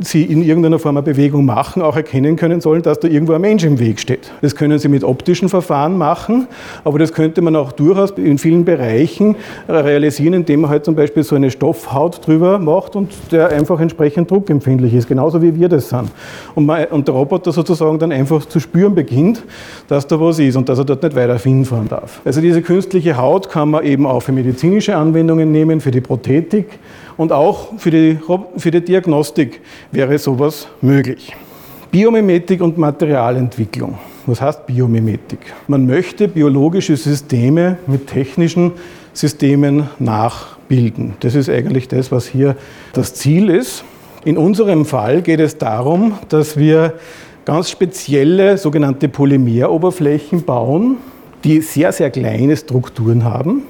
sie 0.00 0.24
in 0.24 0.42
irgendeiner 0.42 0.78
Form 0.78 0.96
eine 0.96 1.02
Bewegung 1.02 1.44
machen, 1.44 1.82
auch 1.82 1.96
erkennen 1.96 2.36
können 2.36 2.60
sollen, 2.60 2.82
dass 2.82 3.00
da 3.00 3.08
irgendwo 3.08 3.32
ein 3.32 3.40
Mensch 3.40 3.64
im 3.64 3.78
Weg 3.78 4.00
steht. 4.00 4.30
Das 4.42 4.54
können 4.54 4.78
sie 4.78 4.88
mit 4.88 5.04
optischen 5.04 5.48
Verfahren 5.48 5.96
machen, 5.96 6.46
aber 6.84 6.98
das 6.98 7.12
könnte 7.12 7.42
man 7.42 7.56
auch 7.56 7.72
durchaus 7.72 8.12
in 8.12 8.38
vielen 8.38 8.64
Bereichen 8.64 9.36
realisieren, 9.68 10.34
indem 10.34 10.62
man 10.62 10.70
halt 10.70 10.84
zum 10.84 10.94
Beispiel 10.94 11.22
so 11.22 11.36
eine 11.36 11.50
Stoffhaut 11.50 12.26
drüber 12.26 12.58
macht 12.58 12.96
und 12.96 13.12
der 13.30 13.48
einfach 13.48 13.80
entsprechend 13.80 14.30
druckempfindlich 14.30 14.94
ist, 14.94 15.08
genauso 15.08 15.42
wie 15.42 15.54
wir 15.54 15.68
das 15.68 15.88
sind. 15.88 16.10
Und, 16.54 16.66
man, 16.66 16.84
und 16.86 17.08
der 17.08 17.14
Roboter 17.14 17.52
sozusagen 17.52 17.98
dann 17.98 18.12
einfach 18.12 18.44
zu 18.46 18.60
spüren 18.60 18.94
beginnt, 18.94 19.42
dass 19.88 20.06
da 20.06 20.20
was 20.20 20.38
ist 20.38 20.56
und 20.56 20.68
dass 20.68 20.78
er 20.78 20.84
dort 20.84 21.02
nicht 21.02 21.16
weiter 21.16 21.38
hinfahren 21.38 21.88
darf. 21.88 22.20
Also 22.24 22.40
diese 22.40 22.62
künstliche 22.62 23.16
Haut 23.16 23.48
kann 23.48 23.70
man 23.70 23.84
eben 23.84 24.06
auch 24.06 24.20
für 24.20 24.32
medizinische 24.32 24.96
Anwendungen 24.96 25.50
nehmen, 25.52 25.80
für 25.80 25.90
die 25.90 26.00
Prothetik 26.00 26.78
und 27.20 27.32
auch 27.32 27.74
für 27.76 27.90
die, 27.90 28.18
für 28.56 28.70
die 28.70 28.80
Diagnostik 28.80 29.60
wäre 29.92 30.16
sowas 30.16 30.66
möglich. 30.80 31.36
Biomimetik 31.90 32.62
und 32.62 32.78
Materialentwicklung. 32.78 33.98
Was 34.24 34.40
heißt 34.40 34.64
Biomimetik? 34.64 35.40
Man 35.68 35.84
möchte 35.84 36.28
biologische 36.28 36.96
Systeme 36.96 37.76
mit 37.86 38.06
technischen 38.06 38.72
Systemen 39.12 39.90
nachbilden. 39.98 41.12
Das 41.20 41.34
ist 41.34 41.50
eigentlich 41.50 41.88
das, 41.88 42.10
was 42.10 42.26
hier 42.26 42.56
das 42.94 43.12
Ziel 43.12 43.50
ist. 43.50 43.84
In 44.24 44.38
unserem 44.38 44.86
Fall 44.86 45.20
geht 45.20 45.40
es 45.40 45.58
darum, 45.58 46.14
dass 46.30 46.56
wir 46.56 46.94
ganz 47.44 47.68
spezielle 47.68 48.56
sogenannte 48.56 49.10
Polymeroberflächen 49.10 50.44
bauen, 50.44 50.96
die 51.44 51.60
sehr, 51.60 51.92
sehr 51.92 52.08
kleine 52.08 52.56
Strukturen 52.56 53.24
haben, 53.24 53.64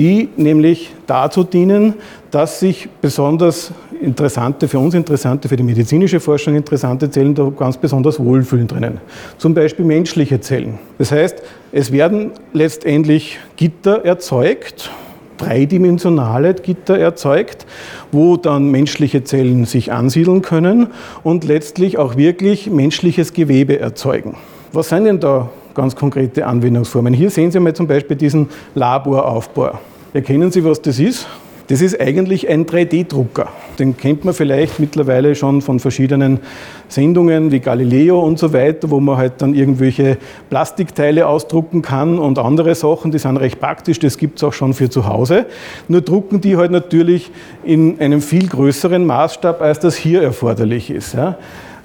die 0.00 0.30
nämlich 0.38 0.90
dazu 1.06 1.44
dienen, 1.44 1.92
dass 2.30 2.58
sich 2.58 2.88
besonders 3.02 3.70
interessante, 4.00 4.66
für 4.66 4.78
uns 4.78 4.94
interessante, 4.94 5.46
für 5.46 5.56
die 5.56 5.62
medizinische 5.62 6.20
Forschung 6.20 6.54
interessante 6.54 7.10
Zellen 7.10 7.34
da 7.34 7.52
ganz 7.54 7.76
besonders 7.76 8.18
wohlfühlen 8.18 8.66
drinnen. 8.66 8.98
Zum 9.36 9.52
Beispiel 9.52 9.84
menschliche 9.84 10.40
Zellen. 10.40 10.78
Das 10.96 11.12
heißt, 11.12 11.42
es 11.70 11.92
werden 11.92 12.30
letztendlich 12.54 13.38
Gitter 13.56 14.02
erzeugt, 14.02 14.90
dreidimensionale 15.36 16.54
Gitter 16.54 16.98
erzeugt, 16.98 17.66
wo 18.10 18.38
dann 18.38 18.70
menschliche 18.70 19.22
Zellen 19.24 19.66
sich 19.66 19.92
ansiedeln 19.92 20.40
können 20.40 20.86
und 21.22 21.44
letztlich 21.44 21.98
auch 21.98 22.16
wirklich 22.16 22.70
menschliches 22.70 23.34
Gewebe 23.34 23.78
erzeugen. 23.78 24.36
Was 24.72 24.88
sind 24.88 25.04
denn 25.04 25.20
da 25.20 25.50
ganz 25.74 25.96
konkrete 25.96 26.46
Anwendungsformen? 26.46 27.14
Hier 27.14 27.30
sehen 27.30 27.50
Sie 27.50 27.60
mal 27.60 27.74
zum 27.74 27.86
Beispiel 27.86 28.16
diesen 28.16 28.48
Laboraufbau. 28.74 29.78
Erkennen 30.12 30.50
Sie, 30.50 30.64
was 30.64 30.82
das 30.82 30.98
ist? 30.98 31.26
Das 31.68 31.80
ist 31.80 32.00
eigentlich 32.00 32.48
ein 32.48 32.66
3D-Drucker. 32.66 33.46
Den 33.78 33.96
kennt 33.96 34.24
man 34.24 34.34
vielleicht 34.34 34.80
mittlerweile 34.80 35.36
schon 35.36 35.62
von 35.62 35.78
verschiedenen 35.78 36.40
Sendungen 36.88 37.52
wie 37.52 37.60
Galileo 37.60 38.18
und 38.18 38.40
so 38.40 38.52
weiter, 38.52 38.90
wo 38.90 38.98
man 38.98 39.16
halt 39.16 39.34
dann 39.38 39.54
irgendwelche 39.54 40.18
Plastikteile 40.48 41.28
ausdrucken 41.28 41.80
kann 41.80 42.18
und 42.18 42.40
andere 42.40 42.74
Sachen, 42.74 43.12
die 43.12 43.20
sind 43.20 43.36
recht 43.36 43.60
praktisch, 43.60 44.00
das 44.00 44.18
gibt 44.18 44.38
es 44.38 44.42
auch 44.42 44.52
schon 44.52 44.74
für 44.74 44.90
zu 44.90 45.06
Hause. 45.06 45.46
Nur 45.86 46.00
drucken 46.00 46.40
die 46.40 46.56
halt 46.56 46.72
natürlich 46.72 47.30
in 47.62 48.00
einem 48.00 48.20
viel 48.20 48.48
größeren 48.48 49.06
Maßstab, 49.06 49.62
als 49.62 49.78
das 49.78 49.94
hier 49.94 50.22
erforderlich 50.22 50.90
ist. 50.90 51.16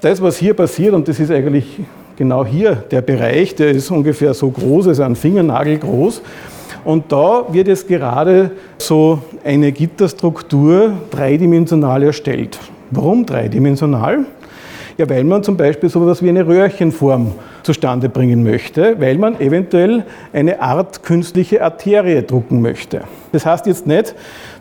Das, 0.00 0.20
was 0.20 0.36
hier 0.36 0.54
passiert, 0.54 0.94
und 0.94 1.06
das 1.06 1.20
ist 1.20 1.30
eigentlich 1.30 1.78
genau 2.16 2.44
hier 2.44 2.76
der 2.90 3.02
Bereich, 3.02 3.54
der 3.54 3.70
ist 3.70 3.90
ungefähr 3.90 4.34
so 4.34 4.50
groß, 4.50 4.88
also 4.88 5.02
ein 5.02 5.16
Fingernagel 5.16 5.78
groß, 5.78 6.22
und 6.84 7.10
da 7.10 7.44
wird 7.50 7.66
jetzt 7.66 7.88
gerade 7.88 8.52
so 8.78 9.18
eine 9.44 9.72
Gitterstruktur 9.72 10.92
dreidimensional 11.10 12.04
erstellt. 12.04 12.60
Warum 12.92 13.26
dreidimensional? 13.26 14.24
Ja, 14.96 15.10
weil 15.10 15.24
man 15.24 15.42
zum 15.42 15.56
Beispiel 15.56 15.90
so 15.90 16.00
etwas 16.02 16.22
wie 16.22 16.28
eine 16.28 16.46
Röhrchenform 16.46 17.32
zustande 17.64 18.08
bringen 18.08 18.44
möchte, 18.44 18.94
weil 18.98 19.18
man 19.18 19.38
eventuell 19.40 20.04
eine 20.32 20.62
Art 20.62 21.02
künstliche 21.02 21.60
Arterie 21.60 22.22
drucken 22.22 22.62
möchte. 22.62 23.02
Das 23.32 23.44
heißt 23.44 23.66
jetzt 23.66 23.86
nicht, 23.86 24.14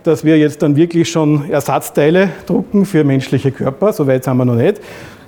dass 0.04 0.26
wir 0.26 0.38
jetzt 0.38 0.62
dann 0.62 0.76
wirklich 0.76 1.10
schon 1.10 1.50
Ersatzteile 1.50 2.30
drucken 2.48 2.86
für 2.86 3.04
menschliche 3.04 3.52
Körper, 3.52 3.94
so 3.94 4.08
weit 4.08 4.24
sind 4.24 4.36
wir 4.36 4.46
noch 4.46 4.56
nicht, 4.56 4.82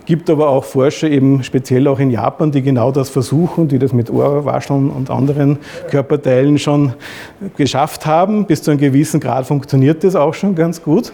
gibt 0.07 0.29
aber 0.29 0.47
auch 0.47 0.63
Forscher, 0.63 1.09
eben 1.09 1.43
speziell 1.43 1.85
auch 1.87 1.99
in 1.99 2.09
Japan, 2.09 2.49
die 2.49 2.61
genau 2.61 2.93
das 2.93 3.09
versuchen, 3.09 3.67
die 3.67 3.77
das 3.77 3.91
mit 3.91 4.09
Ohrwascheln 4.09 4.89
und 4.89 5.11
anderen 5.11 5.59
Körperteilen 5.91 6.57
schon 6.57 6.93
geschafft 7.57 8.05
haben. 8.05 8.45
Bis 8.45 8.63
zu 8.63 8.71
einem 8.71 8.79
gewissen 8.79 9.19
Grad 9.19 9.45
funktioniert 9.45 10.05
das 10.05 10.15
auch 10.15 10.33
schon 10.33 10.55
ganz 10.55 10.81
gut. 10.81 11.11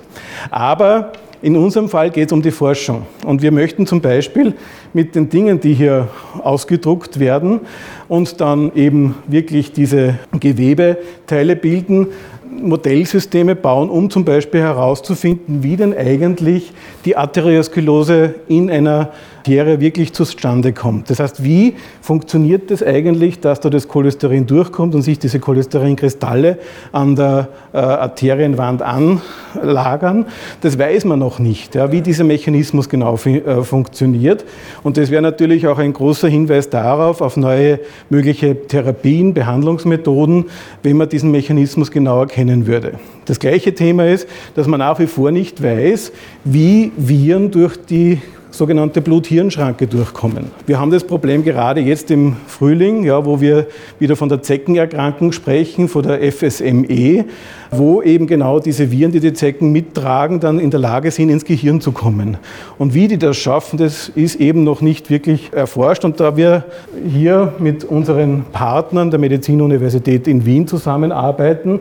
Aber 0.51 1.11
in 1.41 1.57
unserem 1.57 1.89
Fall 1.89 2.11
geht 2.11 2.27
es 2.27 2.33
um 2.33 2.43
die 2.43 2.51
Forschung. 2.51 3.01
Und 3.25 3.41
wir 3.41 3.51
möchten 3.51 3.87
zum 3.87 3.99
Beispiel 3.99 4.53
mit 4.93 5.15
den 5.15 5.27
Dingen, 5.27 5.59
die 5.59 5.73
hier 5.73 6.09
ausgedruckt 6.43 7.19
werden 7.19 7.61
und 8.07 8.41
dann 8.41 8.73
eben 8.75 9.15
wirklich 9.25 9.73
diese 9.73 10.19
Gewebeteile 10.39 11.55
bilden, 11.55 12.09
Modellsysteme 12.63 13.55
bauen, 13.55 13.89
um 13.89 14.09
zum 14.09 14.25
Beispiel 14.25 14.61
herauszufinden, 14.61 15.63
wie 15.63 15.75
denn 15.75 15.95
eigentlich 15.95 16.73
die 17.05 17.17
Arteriosklerose 17.17 18.35
in 18.47 18.69
einer 18.69 19.11
Arterie 19.43 19.81
wirklich 19.81 20.13
zustande 20.13 20.71
kommt. 20.71 21.09
Das 21.09 21.19
heißt, 21.19 21.43
wie 21.43 21.75
funktioniert 22.01 22.71
das 22.71 22.81
eigentlich, 22.81 23.41
dass 23.41 23.59
da 23.59 23.69
das 23.69 23.89
Cholesterin 23.89 24.47
durchkommt 24.47 24.95
und 24.95 25.01
sich 25.01 25.19
diese 25.19 25.41
Cholesterinkristalle 25.41 26.59
an 26.93 27.17
der 27.17 27.49
äh, 27.73 27.77
Arterienwand 27.77 28.81
anlagern? 28.81 30.27
Das 30.61 30.79
weiß 30.79 31.03
man 31.03 31.19
noch 31.19 31.39
nicht, 31.39 31.75
ja, 31.75 31.91
wie 31.91 31.99
dieser 31.99 32.23
Mechanismus 32.23 32.87
genau 32.87 33.15
äh, 33.15 33.63
funktioniert. 33.63 34.45
Und 34.81 34.95
das 34.95 35.11
wäre 35.11 35.21
natürlich 35.21 35.67
auch 35.67 35.77
ein 35.77 35.91
großer 35.91 36.29
Hinweis 36.29 36.69
darauf, 36.69 37.19
auf 37.19 37.35
neue 37.35 37.81
mögliche 38.09 38.65
Therapien, 38.67 39.33
Behandlungsmethoden, 39.33 40.45
wenn 40.83 40.95
man 40.95 41.09
diesen 41.09 41.31
Mechanismus 41.31 41.91
genau 41.91 42.21
erkennen 42.21 42.52
würde. 42.67 42.99
Das 43.25 43.39
gleiche 43.39 43.73
Thema 43.73 44.07
ist, 44.07 44.27
dass 44.55 44.67
man 44.67 44.79
nach 44.79 44.99
wie 44.99 45.07
vor 45.07 45.31
nicht 45.31 45.61
weiß, 45.61 46.11
wie 46.43 46.91
Viren 46.97 47.51
durch 47.51 47.77
die 47.77 48.21
sogenannte 48.53 49.01
Blut-Hirn-Schranke 49.01 49.87
durchkommen. 49.87 50.51
Wir 50.67 50.79
haben 50.79 50.91
das 50.91 51.03
Problem 51.03 51.43
gerade 51.43 51.81
jetzt 51.81 52.11
im 52.11 52.35
Frühling, 52.45 53.03
ja, 53.03 53.25
wo 53.25 53.41
wir 53.41 53.65
wieder 53.97 54.15
von 54.15 54.29
der 54.29 54.43
Zeckenerkrankung 54.43 55.31
sprechen, 55.31 55.87
von 55.87 56.03
der 56.03 56.31
FSME, 56.31 57.25
wo 57.71 58.03
eben 58.03 58.27
genau 58.27 58.59
diese 58.59 58.91
Viren, 58.91 59.11
die 59.11 59.19
die 59.19 59.33
Zecken 59.33 59.71
mittragen, 59.71 60.39
dann 60.39 60.59
in 60.59 60.69
der 60.69 60.79
Lage 60.79 61.09
sind, 61.09 61.29
ins 61.29 61.45
Gehirn 61.45 61.81
zu 61.81 61.91
kommen. 61.91 62.37
Und 62.77 62.93
wie 62.93 63.07
die 63.07 63.17
das 63.17 63.37
schaffen, 63.37 63.77
das 63.79 64.09
ist 64.09 64.35
eben 64.35 64.63
noch 64.63 64.81
nicht 64.81 65.09
wirklich 65.09 65.51
erforscht. 65.51 66.05
Und 66.05 66.19
da 66.19 66.37
wir 66.37 66.65
hier 67.11 67.53
mit 67.57 67.83
unseren 67.83 68.45
Partnern 68.51 69.09
der 69.09 69.19
Medizinuniversität 69.19 70.27
in 70.27 70.45
Wien 70.45 70.67
zusammenarbeiten, 70.67 71.79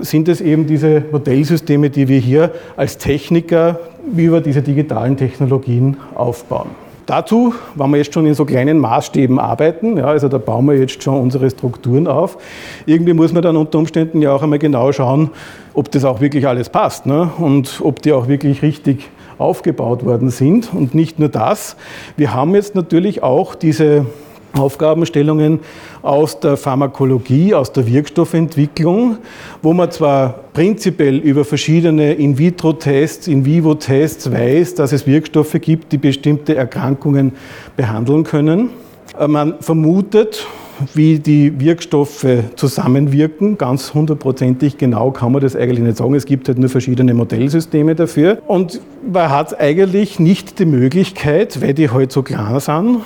sind 0.00 0.28
es 0.28 0.40
eben 0.40 0.68
diese 0.68 1.02
Modellsysteme, 1.10 1.90
die 1.90 2.06
wir 2.06 2.20
hier 2.20 2.52
als 2.76 2.98
Techniker 2.98 3.80
über 4.16 4.40
diese 4.40 4.62
digitalen 4.62 5.16
Technologien 5.16 5.96
aufbauen. 6.14 6.70
Dazu, 7.06 7.52
wenn 7.74 7.90
wir 7.90 7.96
jetzt 7.98 8.14
schon 8.14 8.26
in 8.26 8.34
so 8.34 8.44
kleinen 8.44 8.78
Maßstäben 8.78 9.38
arbeiten, 9.40 9.96
ja, 9.96 10.04
also 10.04 10.28
da 10.28 10.38
bauen 10.38 10.66
wir 10.66 10.78
jetzt 10.78 11.02
schon 11.02 11.20
unsere 11.20 11.50
Strukturen 11.50 12.06
auf, 12.06 12.38
irgendwie 12.86 13.12
muss 13.12 13.32
man 13.32 13.42
dann 13.42 13.56
unter 13.56 13.78
Umständen 13.78 14.22
ja 14.22 14.32
auch 14.32 14.42
einmal 14.42 14.60
genau 14.60 14.92
schauen, 14.92 15.30
ob 15.74 15.90
das 15.90 16.04
auch 16.04 16.20
wirklich 16.20 16.46
alles 16.46 16.68
passt 16.68 17.06
ne? 17.06 17.30
und 17.38 17.80
ob 17.82 18.02
die 18.02 18.12
auch 18.12 18.28
wirklich 18.28 18.62
richtig 18.62 19.10
aufgebaut 19.38 20.04
worden 20.04 20.30
sind. 20.30 20.72
Und 20.72 20.94
nicht 20.94 21.18
nur 21.18 21.28
das, 21.28 21.76
wir 22.16 22.32
haben 22.34 22.54
jetzt 22.54 22.76
natürlich 22.76 23.22
auch 23.22 23.56
diese 23.56 24.06
Aufgabenstellungen 24.54 25.60
aus 26.02 26.40
der 26.40 26.56
Pharmakologie, 26.56 27.54
aus 27.54 27.72
der 27.72 27.86
Wirkstoffentwicklung, 27.86 29.18
wo 29.62 29.72
man 29.72 29.90
zwar 29.90 30.40
prinzipiell 30.52 31.18
über 31.18 31.44
verschiedene 31.44 32.14
In-vitro-Tests, 32.14 33.28
In-vivo-Tests 33.28 34.30
weiß, 34.30 34.74
dass 34.74 34.92
es 34.92 35.06
Wirkstoffe 35.06 35.56
gibt, 35.60 35.92
die 35.92 35.98
bestimmte 35.98 36.54
Erkrankungen 36.54 37.32
behandeln 37.76 38.24
können. 38.24 38.70
Äh, 39.18 39.28
man 39.28 39.54
vermutet, 39.60 40.46
wie 40.94 41.18
die 41.18 41.60
Wirkstoffe 41.60 42.26
zusammenwirken. 42.56 43.58
Ganz 43.58 43.94
hundertprozentig 43.94 44.78
genau 44.78 45.10
kann 45.10 45.32
man 45.32 45.40
das 45.40 45.54
eigentlich 45.54 45.80
nicht 45.80 45.96
sagen. 45.96 46.14
Es 46.14 46.26
gibt 46.26 46.48
halt 46.48 46.58
nur 46.58 46.68
verschiedene 46.68 47.14
Modellsysteme 47.14 47.94
dafür. 47.94 48.42
Und 48.46 48.80
man 49.10 49.30
hat 49.30 49.58
eigentlich 49.60 50.18
nicht 50.18 50.58
die 50.58 50.66
Möglichkeit, 50.66 51.60
weil 51.62 51.74
die 51.74 51.90
halt 51.90 52.12
so 52.12 52.22
klein 52.22 52.58
sind, 52.60 53.00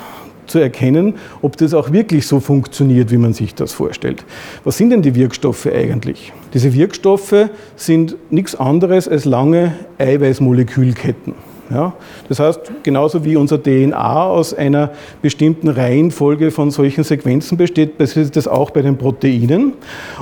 zu 0.47 0.59
erkennen, 0.59 1.15
ob 1.41 1.57
das 1.57 1.73
auch 1.73 1.91
wirklich 1.91 2.27
so 2.27 2.39
funktioniert, 2.39 3.11
wie 3.11 3.17
man 3.17 3.33
sich 3.33 3.55
das 3.55 3.73
vorstellt. 3.73 4.25
Was 4.63 4.77
sind 4.77 4.89
denn 4.89 5.01
die 5.01 5.15
Wirkstoffe 5.15 5.67
eigentlich? 5.67 6.33
Diese 6.53 6.73
Wirkstoffe 6.73 7.49
sind 7.75 8.15
nichts 8.29 8.55
anderes 8.55 9.07
als 9.07 9.25
lange 9.25 9.73
Eiweißmolekülketten. 9.97 11.33
Ja, 11.69 11.93
das 12.29 12.39
heißt, 12.39 12.61
genauso 12.83 13.25
wie 13.25 13.35
unser 13.35 13.61
DNA 13.61 14.23
aus 14.23 14.53
einer 14.53 14.91
bestimmten 15.21 15.67
Reihenfolge 15.67 16.49
von 16.51 16.71
solchen 16.71 17.03
Sequenzen 17.03 17.57
besteht, 17.57 17.97
passiert 17.97 18.37
das 18.37 18.47
auch 18.47 18.69
bei 18.69 18.81
den 18.81 18.97
Proteinen. 18.97 19.73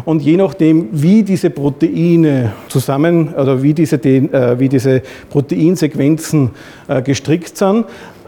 Und 0.05 0.23
je 0.23 0.37
nachdem, 0.37 0.87
wie 0.91 1.21
diese 1.21 1.51
Proteine 1.51 2.53
zusammen 2.67 3.31
oder 3.35 3.61
wie 3.61 3.75
diese, 3.75 3.97
äh, 3.97 4.59
wie 4.59 4.69
diese 4.69 5.03
Proteinsequenzen 5.29 6.49
äh, 6.87 7.03
gestrickt 7.03 7.57
sind, 7.57 7.85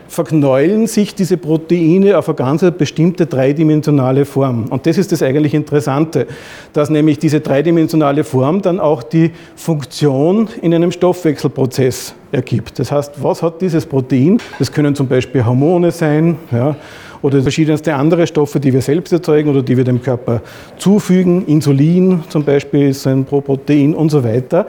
verknäulen 0.07 0.87
sich 0.87 1.15
diese 1.15 1.37
Proteine 1.37 2.17
auf 2.17 2.29
eine 2.29 2.35
ganz 2.35 2.65
bestimmte 2.77 3.25
dreidimensionale 3.25 4.25
Form. 4.25 4.65
Und 4.69 4.85
das 4.85 4.97
ist 4.97 5.11
das 5.11 5.21
eigentlich 5.21 5.53
Interessante, 5.53 6.27
dass 6.73 6.89
nämlich 6.89 7.19
diese 7.19 7.39
dreidimensionale 7.39 8.23
Form 8.23 8.61
dann 8.61 8.79
auch 8.79 9.03
die 9.03 9.31
Funktion 9.55 10.47
in 10.61 10.73
einem 10.73 10.91
Stoffwechselprozess 10.91 12.13
ergibt. 12.31 12.79
Das 12.79 12.91
heißt, 12.91 13.23
was 13.23 13.41
hat 13.41 13.61
dieses 13.61 13.85
Protein? 13.85 14.39
Das 14.59 14.71
können 14.71 14.95
zum 14.95 15.07
Beispiel 15.07 15.45
Hormone 15.45 15.91
sein 15.91 16.37
ja, 16.51 16.75
oder 17.21 17.41
verschiedenste 17.41 17.95
andere 17.95 18.27
Stoffe, 18.27 18.59
die 18.59 18.73
wir 18.73 18.81
selbst 18.81 19.13
erzeugen 19.13 19.49
oder 19.49 19.61
die 19.61 19.77
wir 19.77 19.83
dem 19.83 20.01
Körper 20.01 20.41
zufügen. 20.77 21.45
Insulin 21.45 22.23
zum 22.29 22.43
Beispiel 22.43 22.89
ist 22.89 23.07
ein 23.07 23.25
Proprotein 23.25 23.95
und 23.95 24.09
so 24.09 24.23
weiter. 24.23 24.67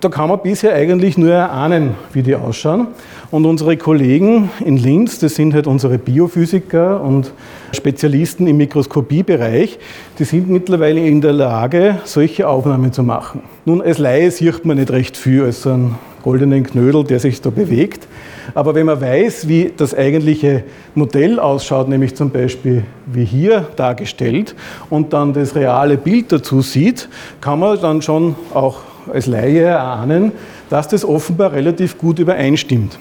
Da 0.00 0.08
kann 0.08 0.28
man 0.28 0.40
bisher 0.42 0.74
eigentlich 0.74 1.16
nur 1.16 1.32
erahnen, 1.32 1.94
wie 2.12 2.22
die 2.22 2.34
ausschauen. 2.34 2.88
Und 3.36 3.44
unsere 3.44 3.76
Kollegen 3.76 4.48
in 4.64 4.78
Linz, 4.78 5.18
das 5.18 5.34
sind 5.34 5.52
halt 5.52 5.66
unsere 5.66 5.98
Biophysiker 5.98 7.02
und 7.02 7.34
Spezialisten 7.72 8.46
im 8.46 8.56
Mikroskopiebereich, 8.56 9.78
die 10.18 10.24
sind 10.24 10.48
mittlerweile 10.48 11.06
in 11.06 11.20
der 11.20 11.34
Lage, 11.34 11.98
solche 12.04 12.48
Aufnahmen 12.48 12.94
zu 12.94 13.02
machen. 13.02 13.42
Nun, 13.66 13.82
als 13.82 13.98
Laie 13.98 14.30
sieht 14.30 14.64
man 14.64 14.78
nicht 14.78 14.90
recht 14.90 15.18
viel 15.18 15.42
als 15.42 15.60
so 15.60 15.70
einen 15.70 15.96
goldenen 16.22 16.64
Knödel, 16.64 17.04
der 17.04 17.20
sich 17.20 17.42
da 17.42 17.50
bewegt. 17.50 18.08
Aber 18.54 18.74
wenn 18.74 18.86
man 18.86 19.02
weiß, 19.02 19.46
wie 19.48 19.70
das 19.76 19.94
eigentliche 19.94 20.64
Modell 20.94 21.38
ausschaut, 21.38 21.90
nämlich 21.90 22.14
zum 22.14 22.30
Beispiel 22.30 22.84
wie 23.04 23.26
hier 23.26 23.68
dargestellt, 23.76 24.54
und 24.88 25.12
dann 25.12 25.34
das 25.34 25.54
reale 25.54 25.98
Bild 25.98 26.32
dazu 26.32 26.62
sieht, 26.62 27.10
kann 27.42 27.58
man 27.58 27.78
dann 27.82 28.00
schon 28.00 28.34
auch 28.54 28.78
als 29.12 29.26
Laie 29.26 29.60
erahnen, 29.60 30.32
dass 30.70 30.88
das 30.88 31.04
offenbar 31.04 31.52
relativ 31.52 31.98
gut 31.98 32.18
übereinstimmt. 32.18 32.98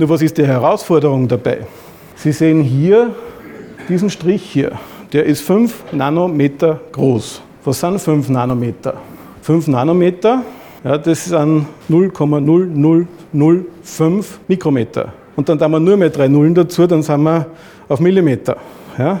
Nur 0.00 0.08
was 0.08 0.22
ist 0.22 0.38
die 0.38 0.46
Herausforderung 0.46 1.28
dabei? 1.28 1.58
Sie 2.16 2.32
sehen 2.32 2.62
hier 2.62 3.14
diesen 3.86 4.08
Strich 4.08 4.42
hier. 4.42 4.72
Der 5.12 5.26
ist 5.26 5.42
5 5.42 5.92
Nanometer 5.92 6.80
groß. 6.90 7.42
Was 7.66 7.80
sind 7.80 8.00
5 8.00 8.30
Nanometer? 8.30 8.94
5 9.42 9.68
Nanometer, 9.68 10.42
ja, 10.82 10.96
das 10.96 11.26
sind 11.26 11.66
0,0005 11.90 14.24
Mikrometer. 14.48 15.12
Und 15.36 15.50
dann 15.50 15.58
da 15.58 15.68
wir 15.68 15.78
nur 15.78 15.98
mehr 15.98 16.08
drei 16.08 16.28
Nullen 16.28 16.54
dazu, 16.54 16.86
dann 16.86 17.02
sind 17.02 17.22
wir 17.22 17.44
auf 17.86 18.00
Millimeter. 18.00 18.56
Ja? 18.96 19.20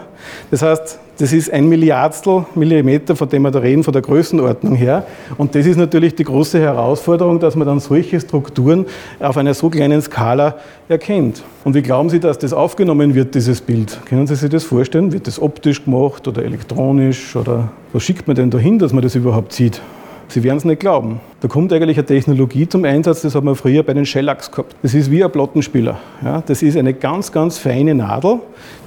Das 0.50 0.62
heißt, 0.62 0.98
das 1.20 1.34
ist 1.34 1.52
ein 1.52 1.68
Milliardstel 1.68 2.46
Millimeter, 2.54 3.14
von 3.14 3.28
dem 3.28 3.42
wir 3.42 3.50
da 3.50 3.58
reden, 3.58 3.84
von 3.84 3.92
der 3.92 4.00
Größenordnung 4.00 4.74
her. 4.74 5.06
Und 5.36 5.54
das 5.54 5.66
ist 5.66 5.76
natürlich 5.76 6.14
die 6.14 6.24
große 6.24 6.58
Herausforderung, 6.58 7.38
dass 7.38 7.56
man 7.56 7.66
dann 7.66 7.78
solche 7.78 8.18
Strukturen 8.18 8.86
auf 9.18 9.36
einer 9.36 9.52
so 9.52 9.68
kleinen 9.68 10.00
Skala 10.00 10.56
erkennt. 10.88 11.42
Und 11.62 11.74
wie 11.74 11.82
glauben 11.82 12.08
Sie, 12.08 12.20
dass 12.20 12.38
das 12.38 12.54
aufgenommen 12.54 13.14
wird, 13.14 13.34
dieses 13.34 13.60
Bild? 13.60 14.00
Können 14.06 14.26
Sie 14.26 14.34
sich 14.34 14.48
das 14.48 14.64
vorstellen? 14.64 15.12
Wird 15.12 15.26
das 15.26 15.40
optisch 15.40 15.84
gemacht 15.84 16.26
oder 16.26 16.42
elektronisch? 16.42 17.36
Oder 17.36 17.70
was 17.92 18.02
schickt 18.02 18.26
man 18.26 18.34
denn 18.34 18.50
dahin, 18.50 18.78
dass 18.78 18.94
man 18.94 19.02
das 19.02 19.14
überhaupt 19.14 19.52
sieht? 19.52 19.82
Sie 20.28 20.42
werden 20.42 20.56
es 20.56 20.64
nicht 20.64 20.80
glauben. 20.80 21.20
Da 21.40 21.48
kommt 21.48 21.72
eigentlich 21.72 21.96
eine 21.96 22.04
Technologie 22.04 22.68
zum 22.68 22.84
Einsatz, 22.84 23.22
das 23.22 23.34
hat 23.34 23.42
man 23.42 23.54
früher 23.54 23.82
bei 23.82 23.94
den 23.94 24.04
Shellacks 24.04 24.50
gehabt. 24.50 24.76
Das 24.82 24.92
ist 24.92 25.10
wie 25.10 25.24
ein 25.24 25.32
Plattenspieler. 25.32 25.98
Ja, 26.22 26.42
das 26.46 26.62
ist 26.62 26.76
eine 26.76 26.92
ganz, 26.92 27.32
ganz 27.32 27.56
feine 27.56 27.94
Nadel, 27.94 28.40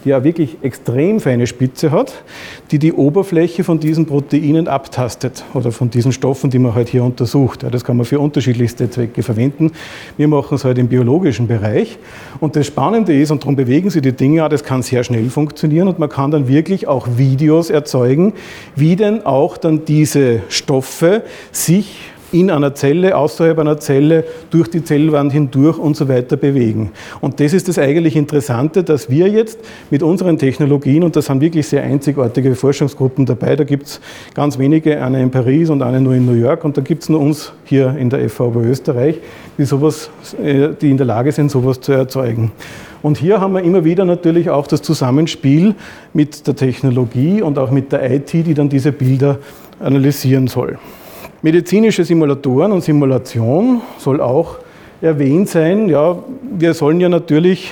die 0.06 0.14
auch 0.14 0.24
wirklich 0.24 0.58
extrem 0.62 1.20
feine 1.20 1.48
Spitze 1.48 1.90
hat, 1.90 2.14
die 2.70 2.78
die 2.78 2.94
Oberfläche 2.94 3.64
von 3.64 3.80
diesen 3.80 4.06
Proteinen 4.06 4.68
abtastet 4.68 5.44
oder 5.56 5.72
von 5.72 5.90
diesen 5.90 6.12
Stoffen, 6.12 6.52
die 6.52 6.60
man 6.60 6.76
halt 6.76 6.90
hier 6.90 7.04
untersucht. 7.04 7.64
Ja, 7.64 7.72
das 7.72 7.84
kann 7.84 7.98
man 7.98 8.06
für 8.06 8.20
unterschiedlichste 8.20 8.88
Zwecke 8.88 9.24
verwenden. 9.24 9.72
Wir 10.18 10.28
machen 10.28 10.54
es 10.54 10.64
halt 10.64 10.78
im 10.78 10.90
biologischen 10.90 11.48
Bereich. 11.48 11.98
Und 12.40 12.56
das 12.56 12.68
Spannende 12.68 13.20
ist, 13.20 13.32
und 13.32 13.42
darum 13.42 13.56
bewegen 13.56 13.90
sich 13.90 14.04
die 14.04 14.12
Dinge, 14.12 14.48
das 14.48 14.64
kann 14.64 14.84
sehr 14.84 15.04
schnell 15.04 15.28
funktionieren 15.32 15.88
und 15.88 15.98
man 15.98 16.10
kann 16.10 16.30
dann 16.30 16.48
wirklich 16.48 16.88
auch 16.88 17.08
Videos 17.18 17.72
erzeugen, 17.72 18.34
wie 18.76 18.96
denn 18.96 19.26
auch 19.26 19.58
dann 19.58 19.86
diese 19.86 20.42
Stoffe 20.50 21.24
sich 21.52 22.13
in 22.34 22.50
einer 22.50 22.74
Zelle, 22.76 23.16
außerhalb 23.16 23.60
einer 23.60 23.80
Zelle, 23.80 24.26
durch 24.50 24.68
die 24.70 24.84
Zellwand 24.84 25.32
hindurch 25.32 25.78
und 25.78 25.96
so 25.96 26.10
weiter 26.10 26.36
bewegen. 26.36 26.92
Und 27.22 27.40
das 27.40 27.54
ist 27.54 27.68
das 27.68 27.78
eigentlich 27.78 28.16
Interessante, 28.16 28.84
dass 28.84 29.10
wir 29.10 29.28
jetzt 29.28 29.60
mit 29.90 30.04
unseren 30.04 30.38
Technologien, 30.38 31.04
und 31.04 31.16
das 31.16 31.28
sind 31.28 31.42
wirklich 31.42 31.68
sehr 31.68 31.84
einzigartige 31.84 32.56
Forschungsgruppen 32.56 33.26
dabei, 33.26 33.56
da 33.56 33.64
gibt 33.64 33.88
es 33.88 34.02
ganz 34.34 34.58
wenige, 34.58 35.02
eine 35.02 35.22
in 35.22 35.32
Paris 35.32 35.70
und 35.70 35.82
eine 35.82 36.02
nur 36.02 36.16
in 36.16 36.26
New 36.26 36.34
York, 36.34 36.66
und 36.66 36.76
da 36.76 36.82
gibt 36.82 37.04
es 37.04 37.10
nur 37.10 37.20
uns 37.20 37.54
hier 37.66 37.96
in 37.98 38.10
der 38.10 38.28
FVB 38.28 38.58
Österreich, 38.58 39.20
die, 39.58 39.66
sowas, 39.66 40.10
äh, 40.44 40.70
die 40.80 40.90
in 40.90 40.98
der 40.98 41.06
Lage 41.06 41.32
sind, 41.32 41.52
sowas 41.52 41.80
zu 41.80 41.92
erzeugen. 41.92 42.52
Und 43.04 43.18
hier 43.18 43.42
haben 43.42 43.54
wir 43.54 43.62
immer 43.62 43.84
wieder 43.84 44.06
natürlich 44.06 44.50
auch 44.50 44.66
das 44.66 44.82
Zusammenspiel 44.82 45.76
mit 46.14 46.48
der 46.48 46.56
Technologie 46.56 47.42
und 47.42 47.60
auch 47.60 47.70
mit 47.70 47.92
der 47.92 48.10
IT, 48.10 48.32
die 48.32 48.54
dann 48.54 48.70
diese 48.70 48.92
Bilder 48.94 49.40
analysieren 49.80 50.48
soll. 50.48 50.80
Medizinische 51.44 52.06
Simulatoren 52.06 52.72
und 52.72 52.86
Simulation 52.86 53.82
soll 53.98 54.22
auch 54.22 54.60
erwähnt 55.02 55.50
sein. 55.50 55.90
Ja, 55.90 56.18
wir 56.58 56.74
sollen 56.74 57.02
ja 57.02 57.10
natürlich 57.10 57.70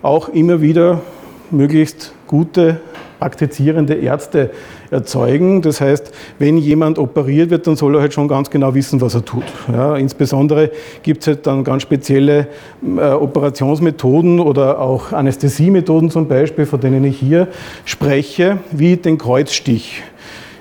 auch 0.00 0.30
immer 0.30 0.62
wieder 0.62 1.02
möglichst 1.50 2.14
gute 2.26 2.80
praktizierende 3.18 3.92
Ärzte 3.92 4.52
erzeugen. 4.90 5.60
Das 5.60 5.82
heißt, 5.82 6.12
wenn 6.38 6.56
jemand 6.56 6.98
operiert 6.98 7.50
wird, 7.50 7.66
dann 7.66 7.76
soll 7.76 7.94
er 7.96 8.00
halt 8.00 8.14
schon 8.14 8.26
ganz 8.26 8.48
genau 8.48 8.74
wissen, 8.74 9.02
was 9.02 9.14
er 9.14 9.22
tut. 9.22 9.44
Ja, 9.70 9.96
insbesondere 9.96 10.70
gibt 11.02 11.20
es 11.20 11.26
halt 11.26 11.46
dann 11.46 11.62
ganz 11.62 11.82
spezielle 11.82 12.48
äh, 12.82 13.10
Operationsmethoden 13.10 14.40
oder 14.40 14.80
auch 14.80 15.12
Anästhesiemethoden 15.12 16.08
zum 16.08 16.26
Beispiel, 16.26 16.64
von 16.64 16.80
denen 16.80 17.04
ich 17.04 17.18
hier 17.18 17.48
spreche, 17.84 18.60
wie 18.72 18.96
den 18.96 19.18
Kreuzstich. 19.18 20.02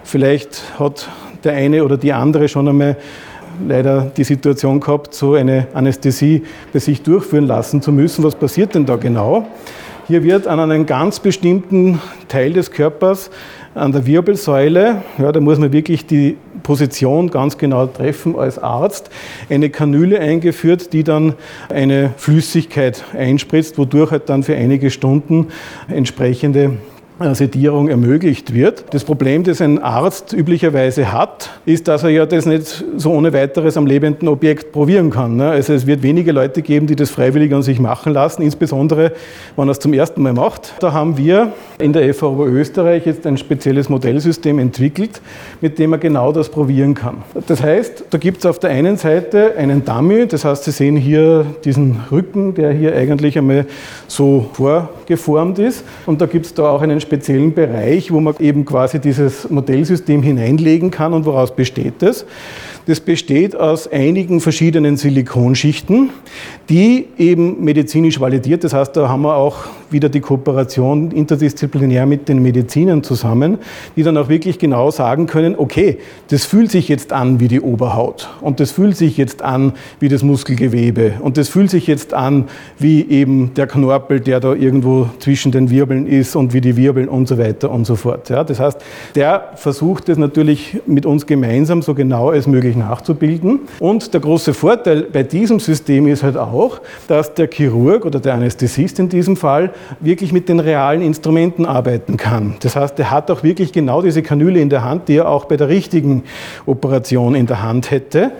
Vielleicht 0.03 0.77
hat 0.77 1.07
der 1.43 1.53
eine 1.53 1.83
oder 1.83 1.97
die 1.97 2.13
andere 2.13 2.47
schon 2.47 2.67
einmal 2.67 2.97
leider 3.67 4.11
die 4.15 4.23
Situation 4.23 4.79
gehabt, 4.79 5.13
so 5.13 5.33
eine 5.33 5.67
Anästhesie 5.73 6.43
bei 6.71 6.79
sich 6.79 7.01
durchführen 7.01 7.47
lassen 7.47 7.81
zu 7.81 7.91
müssen. 7.91 8.23
Was 8.23 8.35
passiert 8.35 8.75
denn 8.75 8.85
da 8.85 8.95
genau? 8.95 9.47
Hier 10.07 10.23
wird 10.23 10.47
an 10.47 10.59
einem 10.59 10.85
ganz 10.85 11.19
bestimmten 11.19 12.01
Teil 12.27 12.53
des 12.53 12.71
Körpers, 12.71 13.29
an 13.75 13.91
der 13.91 14.07
Wirbelsäule, 14.07 15.03
ja, 15.19 15.31
da 15.31 15.39
muss 15.39 15.59
man 15.59 15.71
wirklich 15.71 16.07
die 16.07 16.35
Position 16.63 17.29
ganz 17.29 17.57
genau 17.59 17.85
treffen 17.85 18.35
als 18.35 18.57
Arzt, 18.57 19.11
eine 19.49 19.69
Kanüle 19.69 20.19
eingeführt, 20.19 20.93
die 20.93 21.03
dann 21.03 21.35
eine 21.69 22.11
Flüssigkeit 22.17 23.03
einspritzt, 23.15 23.77
wodurch 23.77 24.09
halt 24.09 24.29
dann 24.29 24.41
für 24.41 24.55
einige 24.55 24.89
Stunden 24.89 25.49
entsprechende 25.87 26.77
Sedierung 27.35 27.89
ermöglicht 27.89 28.53
wird. 28.53 28.85
Das 28.91 29.03
Problem, 29.03 29.43
das 29.43 29.61
ein 29.61 29.79
Arzt 29.79 30.33
üblicherweise 30.33 31.11
hat, 31.11 31.49
ist, 31.65 31.87
dass 31.87 32.03
er 32.03 32.09
ja 32.09 32.25
das 32.25 32.45
nicht 32.45 32.85
so 32.95 33.11
ohne 33.11 33.33
weiteres 33.33 33.75
am 33.75 33.85
lebenden 33.85 34.27
Objekt 34.27 34.71
probieren 34.71 35.09
kann. 35.09 35.35
Ne? 35.35 35.49
Also 35.49 35.73
es 35.73 35.85
wird 35.85 36.01
wenige 36.01 36.31
Leute 36.31 36.61
geben, 36.61 36.87
die 36.87 36.95
das 36.95 37.09
freiwillig 37.09 37.53
an 37.53 37.61
sich 37.61 37.79
machen 37.79 38.13
lassen, 38.13 38.41
insbesondere 38.41 39.11
wenn 39.55 39.67
er 39.67 39.71
es 39.71 39.79
zum 39.79 39.93
ersten 39.93 40.21
Mal 40.21 40.33
macht. 40.33 40.73
Da 40.79 40.93
haben 40.93 41.17
wir 41.17 41.51
in 41.77 41.93
der 41.93 42.13
FAO 42.13 42.45
Österreich 42.45 43.05
jetzt 43.05 43.27
ein 43.27 43.37
spezielles 43.37 43.89
Modellsystem 43.89 44.57
entwickelt, 44.59 45.21
mit 45.61 45.77
dem 45.77 45.91
man 45.91 45.99
genau 45.99 46.31
das 46.31 46.49
probieren 46.49 46.93
kann. 46.93 47.17
Das 47.47 47.61
heißt, 47.61 48.05
da 48.09 48.17
gibt 48.17 48.39
es 48.39 48.45
auf 48.45 48.59
der 48.59 48.69
einen 48.69 48.97
Seite 48.97 49.55
einen 49.57 49.83
Dummy, 49.83 50.27
das 50.27 50.45
heißt, 50.45 50.63
Sie 50.63 50.71
sehen 50.71 50.95
hier 50.95 51.45
diesen 51.65 51.97
Rücken, 52.11 52.53
der 52.53 52.71
hier 52.71 52.95
eigentlich 52.95 53.37
einmal 53.37 53.65
so 54.07 54.49
vorgeformt 54.53 55.59
ist 55.59 55.83
und 56.05 56.21
da 56.21 56.25
gibt 56.25 56.45
es 56.45 56.53
da 56.53 56.69
auch 56.69 56.81
einen 56.81 57.01
speziellen 57.09 57.55
Bereich, 57.55 58.11
wo 58.11 58.19
man 58.19 58.35
eben 58.39 58.65
quasi 58.65 58.99
dieses 58.99 59.49
Modellsystem 59.49 60.21
hineinlegen 60.21 60.91
kann 60.91 61.13
und 61.13 61.25
woraus 61.25 61.55
besteht 61.55 61.95
das? 61.99 62.23
Das 62.85 62.99
besteht 62.99 63.55
aus 63.55 63.91
einigen 63.91 64.41
verschiedenen 64.41 64.95
Silikonschichten, 64.95 66.11
die 66.69 67.07
eben 67.17 67.63
medizinisch 67.63 68.19
validiert. 68.19 68.63
Das 68.63 68.73
heißt, 68.73 68.95
da 68.95 69.09
haben 69.09 69.23
wir 69.23 69.35
auch 69.35 69.65
wieder 69.91 70.09
die 70.09 70.21
Kooperation 70.21 71.11
interdisziplinär 71.11 72.05
mit 72.05 72.29
den 72.29 72.41
Medizinern 72.41 73.03
zusammen, 73.03 73.57
die 73.95 74.03
dann 74.03 74.17
auch 74.17 74.29
wirklich 74.29 74.59
genau 74.59 74.91
sagen 74.91 75.27
können, 75.27 75.55
okay, 75.57 75.99
das 76.29 76.45
fühlt 76.45 76.71
sich 76.71 76.87
jetzt 76.87 77.13
an 77.13 77.39
wie 77.39 77.47
die 77.47 77.61
Oberhaut 77.61 78.29
und 78.41 78.59
das 78.59 78.71
fühlt 78.71 78.97
sich 78.97 79.17
jetzt 79.17 79.41
an 79.41 79.73
wie 79.99 80.09
das 80.09 80.23
Muskelgewebe 80.23 81.13
und 81.21 81.37
das 81.37 81.49
fühlt 81.49 81.69
sich 81.69 81.87
jetzt 81.87 82.13
an 82.13 82.45
wie 82.77 83.07
eben 83.09 83.53
der 83.55 83.67
Knorpel, 83.67 84.19
der 84.19 84.39
da 84.39 84.53
irgendwo 84.53 85.09
zwischen 85.19 85.51
den 85.51 85.69
Wirbeln 85.69 86.07
ist 86.07 86.35
und 86.35 86.53
wie 86.53 86.61
die 86.61 86.77
Wirbeln 86.77 87.07
und 87.07 87.27
so 87.27 87.37
weiter 87.37 87.71
und 87.71 87.85
so 87.85 87.95
fort. 87.95 88.29
Ja, 88.29 88.43
das 88.43 88.59
heißt, 88.59 88.79
der 89.15 89.51
versucht 89.55 90.09
es 90.09 90.17
natürlich 90.17 90.77
mit 90.85 91.05
uns 91.05 91.25
gemeinsam 91.25 91.81
so 91.81 91.93
genau 91.93 92.29
als 92.29 92.47
möglich 92.47 92.75
nachzubilden. 92.75 93.61
Und 93.79 94.13
der 94.13 94.21
große 94.21 94.53
Vorteil 94.53 95.03
bei 95.03 95.23
diesem 95.23 95.59
System 95.59 96.07
ist 96.07 96.23
halt 96.23 96.37
auch, 96.37 96.81
dass 97.07 97.33
der 97.33 97.49
Chirurg 97.49 98.05
oder 98.05 98.19
der 98.19 98.33
Anästhesist 98.33 98.99
in 98.99 99.09
diesem 99.09 99.35
Fall 99.35 99.71
wirklich 99.99 100.31
mit 100.31 100.49
den 100.49 100.59
realen 100.59 101.01
Instrumenten 101.01 101.65
arbeiten 101.65 102.17
kann. 102.17 102.55
Das 102.61 102.75
heißt, 102.75 102.99
er 102.99 103.11
hat 103.11 103.29
auch 103.31 103.43
wirklich 103.43 103.71
genau 103.71 104.01
diese 104.01 104.21
Kanüle 104.23 104.59
in 104.59 104.69
der 104.69 104.83
Hand, 104.83 105.07
die 105.07 105.17
er 105.17 105.29
auch 105.29 105.45
bei 105.45 105.57
der 105.57 105.69
richtigen 105.69 106.23
Operation 106.65 107.35
in 107.35 107.45
der 107.45 107.61
Hand 107.61 107.91
hätte. 107.91 108.31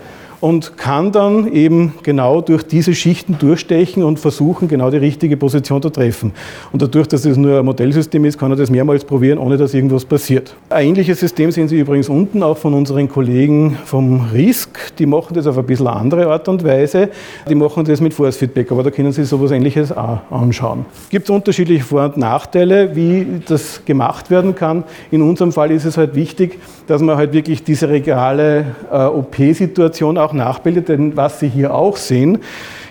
Und 0.41 0.77
kann 0.77 1.11
dann 1.11 1.51
eben 1.51 1.93
genau 2.03 2.41
durch 2.41 2.63
diese 2.63 2.95
Schichten 2.95 3.37
durchstechen 3.39 4.03
und 4.03 4.19
versuchen, 4.19 4.67
genau 4.67 4.89
die 4.89 4.97
richtige 4.97 5.37
Position 5.37 5.81
zu 5.81 5.89
treffen. 5.89 6.31
Und 6.71 6.81
dadurch, 6.81 7.07
dass 7.07 7.25
es 7.25 7.37
nur 7.37 7.59
ein 7.59 7.65
Modellsystem 7.65 8.23
ist, 8.25 8.37
kann 8.37 8.51
er 8.51 8.57
das 8.57 8.69
mehrmals 8.69 9.03
probieren, 9.03 9.37
ohne 9.37 9.57
dass 9.57 9.73
irgendwas 9.73 10.05
passiert. 10.05 10.55
Ein 10.69 10.89
ähnliches 10.89 11.19
System 11.19 11.51
sehen 11.51 11.67
Sie 11.67 11.79
übrigens 11.79 12.09
unten 12.09 12.43
auch 12.43 12.57
von 12.57 12.73
unseren 12.73 13.09
Kollegen 13.09 13.77
vom 13.85 14.29
RISC. 14.33 14.97
Die 14.97 15.05
machen 15.05 15.33
das 15.33 15.47
auf 15.47 15.57
ein 15.57 15.65
bisschen 15.65 15.87
andere 15.87 16.27
Art 16.27 16.47
und 16.47 16.63
Weise. 16.63 17.09
Die 17.49 17.55
machen 17.55 17.83
das 17.85 18.01
mit 18.01 18.13
Force 18.13 18.37
Feedback, 18.37 18.71
aber 18.71 18.83
da 18.83 18.91
können 18.91 19.11
Sie 19.11 19.23
sowas 19.25 19.51
ähnliches 19.51 19.91
auch 19.91 20.19
anschauen. 20.29 20.85
Gibt 21.09 21.25
es 21.25 21.29
unterschiedliche 21.29 21.83
Vor- 21.83 22.05
und 22.05 22.17
Nachteile, 22.17 22.95
wie 22.95 23.25
das 23.45 23.83
gemacht 23.85 24.29
werden 24.29 24.55
kann. 24.55 24.83
In 25.11 25.21
unserem 25.21 25.51
Fall 25.51 25.71
ist 25.71 25.85
es 25.85 25.97
halt 25.97 26.15
wichtig, 26.15 26.59
dass 26.87 27.01
man 27.01 27.17
halt 27.17 27.33
wirklich 27.33 27.63
diese 27.63 27.89
regale 27.89 28.65
äh, 28.91 29.05
OP-Situation 29.05 30.17
auch 30.17 30.28
nachbildet, 30.33 30.89
denn 30.89 31.15
was 31.15 31.39
Sie 31.39 31.49
hier 31.49 31.73
auch 31.73 31.97
sehen, 31.97 32.39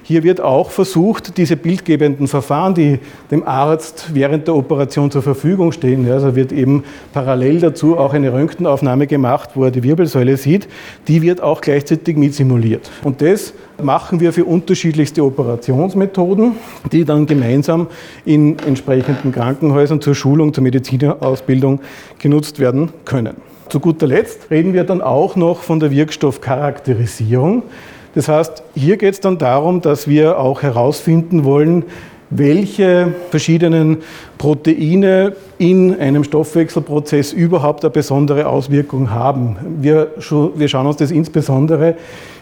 hier 0.09 0.23
wird 0.23 0.41
auch 0.41 0.71
versucht, 0.71 1.37
diese 1.37 1.55
bildgebenden 1.55 2.29
Verfahren, 2.29 2.73
die 2.73 2.99
dem 3.31 3.47
Arzt 3.47 4.07
während 4.15 4.49
der 4.49 4.55
Operation 4.55 5.11
zur 5.11 5.21
Verfügung 5.21 5.71
stehen, 5.71 6.11
also 6.11 6.35
wird 6.35 6.51
eben 6.51 6.85
parallel 7.13 7.61
dazu 7.61 7.99
auch 7.99 8.15
eine 8.15 8.33
Röntgenaufnahme 8.33 9.07
gemacht, 9.07 9.51
wo 9.53 9.65
er 9.65 9.71
die 9.71 9.83
Wirbelsäule 9.83 10.39
sieht, 10.39 10.67
die 11.09 11.21
wird 11.21 11.43
auch 11.43 11.61
gleichzeitig 11.61 12.17
mit 12.17 12.33
simuliert. 12.33 12.91
Und 13.05 13.21
das 13.21 13.53
machen 13.83 14.19
wir 14.21 14.33
für 14.33 14.47
unterschiedlichste 14.47 15.23
Operationsmethoden, 15.23 16.53
die 16.91 17.05
dann 17.05 17.27
gemeinsam 17.27 17.89
in 18.25 18.59
entsprechenden 18.61 19.31
Krankenhäusern 19.31 20.01
zur 20.01 20.15
Schulung, 20.15 20.55
zur 20.55 20.63
Medizinerausbildung 20.63 21.81
genutzt 22.19 22.61
werden 22.61 22.89
können. 23.05 23.37
Zu 23.69 23.81
guter 23.81 24.07
Letzt 24.07 24.51
reden 24.51 24.73
wir 24.73 24.85
dann 24.85 25.03
auch 25.03 25.37
noch 25.37 25.63
von 25.63 25.79
der 25.79 25.91
Wirkstoffcharakterisierung. 25.91 27.63
Das 28.15 28.29
heißt, 28.29 28.63
hier 28.75 28.97
geht 28.97 29.15
es 29.15 29.21
dann 29.21 29.37
darum, 29.37 29.83
dass 29.83 30.09
wir 30.09 30.39
auch 30.39 30.63
herausfinden 30.63 31.45
wollen, 31.45 31.85
welche 32.31 33.13
verschiedenen 33.31 33.99
Proteine 34.39 35.35
in 35.59 35.99
einem 35.99 36.25
Stoffwechselprozess 36.25 37.33
überhaupt 37.33 37.85
eine 37.85 37.91
besondere 37.91 38.47
Auswirkung 38.47 39.11
haben. 39.11 39.57
Wir, 39.81 40.13
wir 40.55 40.69
schauen 40.69 40.87
uns 40.87 40.97
das 40.97 41.11
insbesondere 41.11 41.97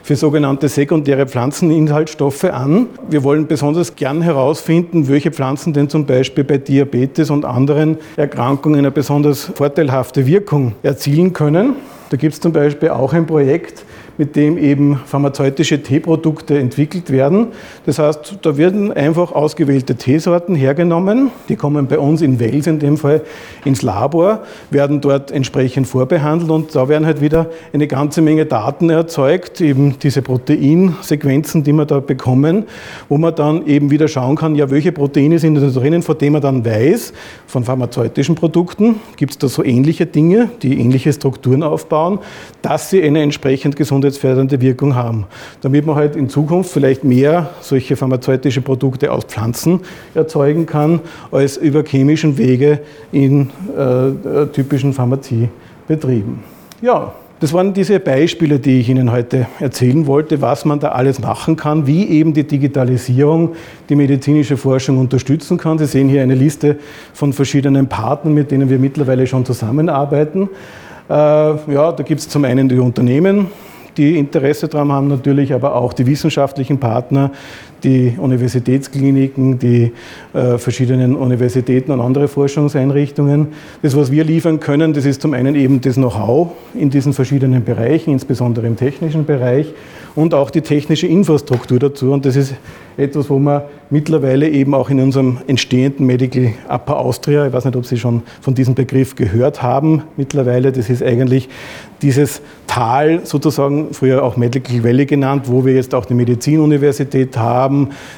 für 0.07 0.15
sogenannte 0.15 0.69
sekundäre 0.69 1.27
Pflanzeninhaltsstoffe 1.27 2.45
an. 2.45 2.87
Wir 3.11 3.25
wollen 3.25 3.49
besonders 3.49 3.97
gern 3.97 4.23
herausfinden, 4.23 5.09
welche 5.09 5.33
Pflanzen 5.33 5.73
denn 5.73 5.89
zum 5.89 6.07
Beispiel 6.07 6.45
bei 6.45 6.59
Diabetes 6.59 7.29
und 7.29 7.45
anderen 7.45 7.99
Erkrankungen 8.17 8.79
eine 8.79 8.93
besonders 8.93 9.51
vorteilhafte 9.57 10.25
Wirkung 10.25 10.77
erzielen 10.85 11.33
können. 11.33 11.75
Da 12.11 12.17
gibt 12.17 12.35
es 12.35 12.41
zum 12.41 12.53
Beispiel 12.53 12.91
auch 12.91 13.13
ein 13.15 13.27
Projekt, 13.27 13.85
mit 14.19 14.37
dem 14.37 14.59
eben 14.59 15.01
pharmazeutische 15.05 15.83
Teeprodukte 15.83 16.59
entwickelt 16.59 17.11
werden. 17.11 17.49
Das 17.85 17.99
heißt, 17.99 18.39
da 18.43 18.57
werden 18.57 18.93
einfach 18.93 19.33
ausgewählte 19.33 19.97
Teesorten 19.97 20.55
hergenommen, 20.55 21.31
die 21.49 21.57
kommen 21.57 21.87
bei 21.87 21.99
uns 21.99 22.23
in 22.23 22.41
Wels 22.41 22.67
in 22.67 22.79
dem 22.79 22.97
Fall 22.97 23.23
ins 23.65 23.83
Labor, 23.83 24.41
werden 24.71 25.01
dort 25.01 25.31
entsprechend 25.31 25.87
vorbehandelt 25.87 26.51
und 26.51 26.75
da 26.75 26.89
werden 26.89 27.07
halt 27.07 27.21
wieder 27.21 27.51
eine 27.73 27.87
ganze 27.87 28.23
Menge 28.23 28.47
Daten 28.47 28.91
erzeugt, 28.91 29.61
eben 29.61 29.99
diese 30.03 30.23
Proteinsequenzen, 30.23 31.63
die 31.63 31.73
wir 31.73 31.85
da 31.85 32.01
bekommen, 32.01 32.65
wo 33.09 33.19
man 33.19 33.35
dann 33.35 33.67
eben 33.67 33.91
wieder 33.91 34.09
schauen 34.09 34.37
kann, 34.37 34.55
ja, 34.55 34.71
welche 34.71 34.93
Proteine 34.93 35.39
sind 35.39 35.57
da 35.57 35.69
drinnen, 35.69 36.03
von 36.03 36.19
denen 36.19 36.33
man 36.33 36.43
dann 36.43 36.65
weiß, 36.65 37.13
von 37.47 37.65
pharmazeutischen 37.65 38.35
Produkten 38.35 38.97
gibt 39.17 39.33
es 39.33 39.39
da 39.39 39.49
so 39.49 39.65
ähnliche 39.65 40.07
Dinge, 40.07 40.51
die 40.63 40.79
ähnliche 40.81 41.13
Strukturen 41.13 41.63
aufbauen, 41.63 42.19
dass 42.63 42.91
sie 42.91 43.03
eine 43.03 43.23
entsprechend 43.23 43.77
gesunde 43.77 44.06
gesundheitsfördernde 44.07 44.61
Wirkung 44.61 44.95
haben. 44.95 45.27
Damit 45.61 45.87
man 45.87 45.97
halt 45.97 46.17
in 46.17 46.29
Zukunft 46.29 46.71
vielleicht 46.71 47.05
mehr 47.05 47.51
solche 47.61 47.97
pharmazeutische 47.97 48.61
Produkte 48.61 49.13
aus 49.13 49.25
Pflanzen 49.25 49.81
erzeugen 50.15 50.67
kann, 50.67 51.01
als 51.31 51.57
über 51.57 51.83
chemischen 51.85 52.39
Wege 52.39 52.81
in 53.13 53.51
äh, 53.77 54.47
typischen 54.53 54.93
Pharmaziebetrieben. 54.93 56.41
Ja, 56.83 57.13
das 57.39 57.53
waren 57.53 57.75
diese 57.75 58.01
Beispiele, 58.01 58.59
die 58.59 58.81
ich 58.81 58.89
Ihnen 58.89 59.13
heute 59.13 59.47
erzählen 59.61 60.07
wollte, 60.07 60.41
was 60.41 60.65
man 60.65 60.81
da 60.81 60.89
alles 60.93 61.21
machen 61.21 61.57
kann, 61.57 61.87
wie 61.87 62.09
eben 62.09 62.33
die 62.33 62.45
Digitalisierung 62.45 63.55
die 63.91 63.97
medizinische 63.97 64.57
Forschung 64.57 64.97
unterstützen 64.97 65.59
kann. 65.59 65.79
Sie 65.79 65.85
sehen 65.85 66.09
hier 66.09 66.23
eine 66.23 66.35
Liste 66.35 66.79
von 67.13 67.35
verschiedenen 67.35 67.89
Partnern, 67.89 68.33
mit 68.33 68.51
denen 68.51 68.71
wir 68.71 68.79
mittlerweile 68.79 69.27
schon 69.27 69.45
zusammenarbeiten. 69.45 70.49
Äh, 71.09 71.13
ja, 71.13 71.93
da 71.93 72.03
gibt 72.03 72.21
es 72.21 72.29
zum 72.29 72.45
einen 72.45 72.69
die 72.69 72.79
Unternehmen, 72.79 73.49
die 73.97 74.19
Interesse 74.19 74.69
daran 74.69 74.93
haben, 74.93 75.09
natürlich 75.09 75.53
aber 75.53 75.75
auch 75.75 75.93
die 75.93 76.07
wissenschaftlichen 76.07 76.79
Partner, 76.79 77.31
die 77.83 78.15
Universitätskliniken, 78.19 79.59
die 79.59 79.93
äh, 80.33 80.59
verschiedenen 80.59 81.15
Universitäten 81.15 81.93
und 81.93 82.01
andere 82.01 82.29
Forschungseinrichtungen. 82.29 83.49
Das, 83.83 83.97
was 83.97 84.11
wir 84.11 84.25
liefern 84.25 84.61
können, 84.61 84.93
das 84.93 85.05
ist 85.05 85.23
zum 85.23 85.35
einen 85.35 85.55
eben 85.55 85.81
das 85.81 85.95
Know-how 85.95 86.51
in 86.75 86.91
diesen 86.91 87.13
verschiedenen 87.13 87.65
Bereichen, 87.65 88.13
insbesondere 88.13 88.67
im 88.67 88.77
technischen 88.77 89.25
Bereich 89.25 89.73
und 90.17 90.33
auch 90.35 90.51
die 90.51 90.63
technische 90.63 91.07
Infrastruktur 91.07 91.79
dazu. 91.79 92.13
Und 92.13 92.25
das 92.25 92.37
ist 92.37 92.55
etwas, 92.97 93.29
wo 93.29 93.39
wir 93.39 93.69
mittlerweile 93.91 94.49
eben 94.49 94.75
auch 94.75 94.89
in 94.89 95.01
unserem 95.01 95.39
entstehenden 95.47 96.07
Medical 96.07 96.55
Upper 96.69 96.99
Austria, 96.99 97.47
ich 97.47 97.53
weiß 97.53 97.67
nicht, 97.67 97.77
ob 97.77 97.85
Sie 97.85 97.99
schon 97.99 98.23
von 98.41 98.55
diesem 98.55 98.75
Begriff 98.75 99.15
gehört 99.15 99.63
haben, 99.63 100.03
mittlerweile, 100.17 100.73
das 100.73 100.89
ist 100.89 101.03
eigentlich 101.03 101.49
dieses 102.03 102.41
Tal, 102.67 103.25
sozusagen 103.25 103.93
früher 103.93 104.23
auch 104.23 104.37
Medical 104.37 104.83
Valley 104.83 105.07
genannt, 105.07 105.45
wo 105.47 105.65
wir 105.65 105.75
jetzt 105.75 105.95
auch 105.95 106.05
die 106.05 106.15
Medizinuniversität 106.15 107.37
haben, 107.37 107.66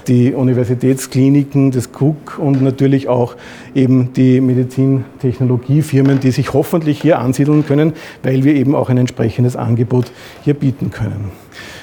die 0.07 0.35
Universitätskliniken, 0.35 1.71
das 1.71 1.91
Cook 1.99 2.39
und 2.39 2.63
natürlich 2.63 3.09
auch 3.09 3.37
eben 3.75 4.13
die 4.13 4.41
Medizintechnologiefirmen, 4.41 6.21
die 6.21 6.31
sich 6.31 6.53
hoffentlich 6.53 7.01
hier 7.01 7.19
ansiedeln 7.19 7.67
können, 7.67 7.93
weil 8.23 8.45
wir 8.45 8.55
eben 8.55 8.75
auch 8.75 8.89
ein 8.89 8.99
entsprechendes 8.99 9.57
Angebot 9.57 10.11
hier 10.45 10.55
bieten 10.55 10.91
können. 10.91 11.31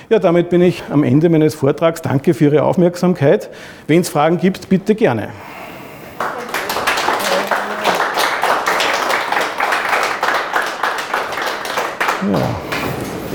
Ja, 0.10 0.20
damit 0.20 0.50
bin 0.50 0.62
ich 0.62 0.84
am 0.90 1.04
Ende 1.04 1.30
meines 1.30 1.56
Vortrags. 1.56 2.02
Danke 2.02 2.34
für 2.34 2.46
Ihre 2.46 2.64
Aufmerksamkeit. 2.64 3.50
Wenn 3.88 4.02
es 4.02 4.10
Fragen 4.10 4.38
gibt, 4.38 4.70
bitte 4.70 4.94
gerne. 4.94 5.30
Ja. 12.32 12.56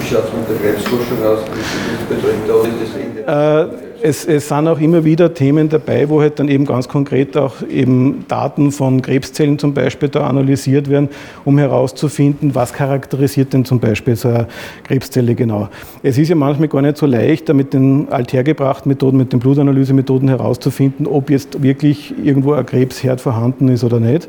Wie 0.01 0.07
schaut 0.07 0.25
es 0.25 0.33
mit 0.33 0.49
der 0.49 0.73
Krebsforschung 0.73 1.23
aus? 1.25 1.41
Wie 1.45 2.15
betrifft 2.15 2.49
da 2.49 2.55
das 2.81 2.97
Ende? 2.97 3.81
Äh, 3.81 3.91
es, 4.03 4.25
es 4.25 4.49
sind 4.49 4.67
auch 4.67 4.81
immer 4.81 5.05
wieder 5.05 5.35
Themen 5.35 5.69
dabei, 5.69 6.09
wo 6.09 6.21
halt 6.21 6.39
dann 6.39 6.49
eben 6.49 6.65
ganz 6.65 6.89
konkret 6.89 7.37
auch 7.37 7.57
eben 7.69 8.25
Daten 8.29 8.73
von 8.73 9.03
Krebszellen 9.03 9.59
zum 9.59 9.75
Beispiel 9.75 10.09
da 10.09 10.27
analysiert 10.27 10.89
werden, 10.89 11.09
um 11.45 11.59
herauszufinden, 11.59 12.55
was 12.55 12.73
charakterisiert 12.73 13.53
denn 13.53 13.65
zum 13.65 13.81
Beispiel 13.81 14.17
so 14.17 14.29
eine 14.29 14.47
Krebszelle 14.85 15.35
genau. 15.35 15.69
Es 16.03 16.19
ist 16.19 16.29
ja 16.29 16.35
manchmal 16.35 16.69
gar 16.69 16.83
nicht 16.83 16.97
so 16.97 17.07
leicht, 17.07 17.49
da 17.49 17.53
mit 17.53 17.75
den 17.75 18.09
althergebrachten 18.11 18.89
Methoden, 18.89 19.19
mit 19.19 19.33
den 19.33 19.41
Blutanalysemethoden 19.41 20.29
herauszufinden, 20.29 21.07
ob 21.07 21.31
jetzt 21.31 21.63
wirklich 21.63 22.15
irgendwo 22.23 22.55
ein 22.55 22.65
Krebsherd 22.65 23.21
vorhanden 23.21 23.69
ist 23.69 23.85
oder 23.85 24.01
nicht. 24.01 24.29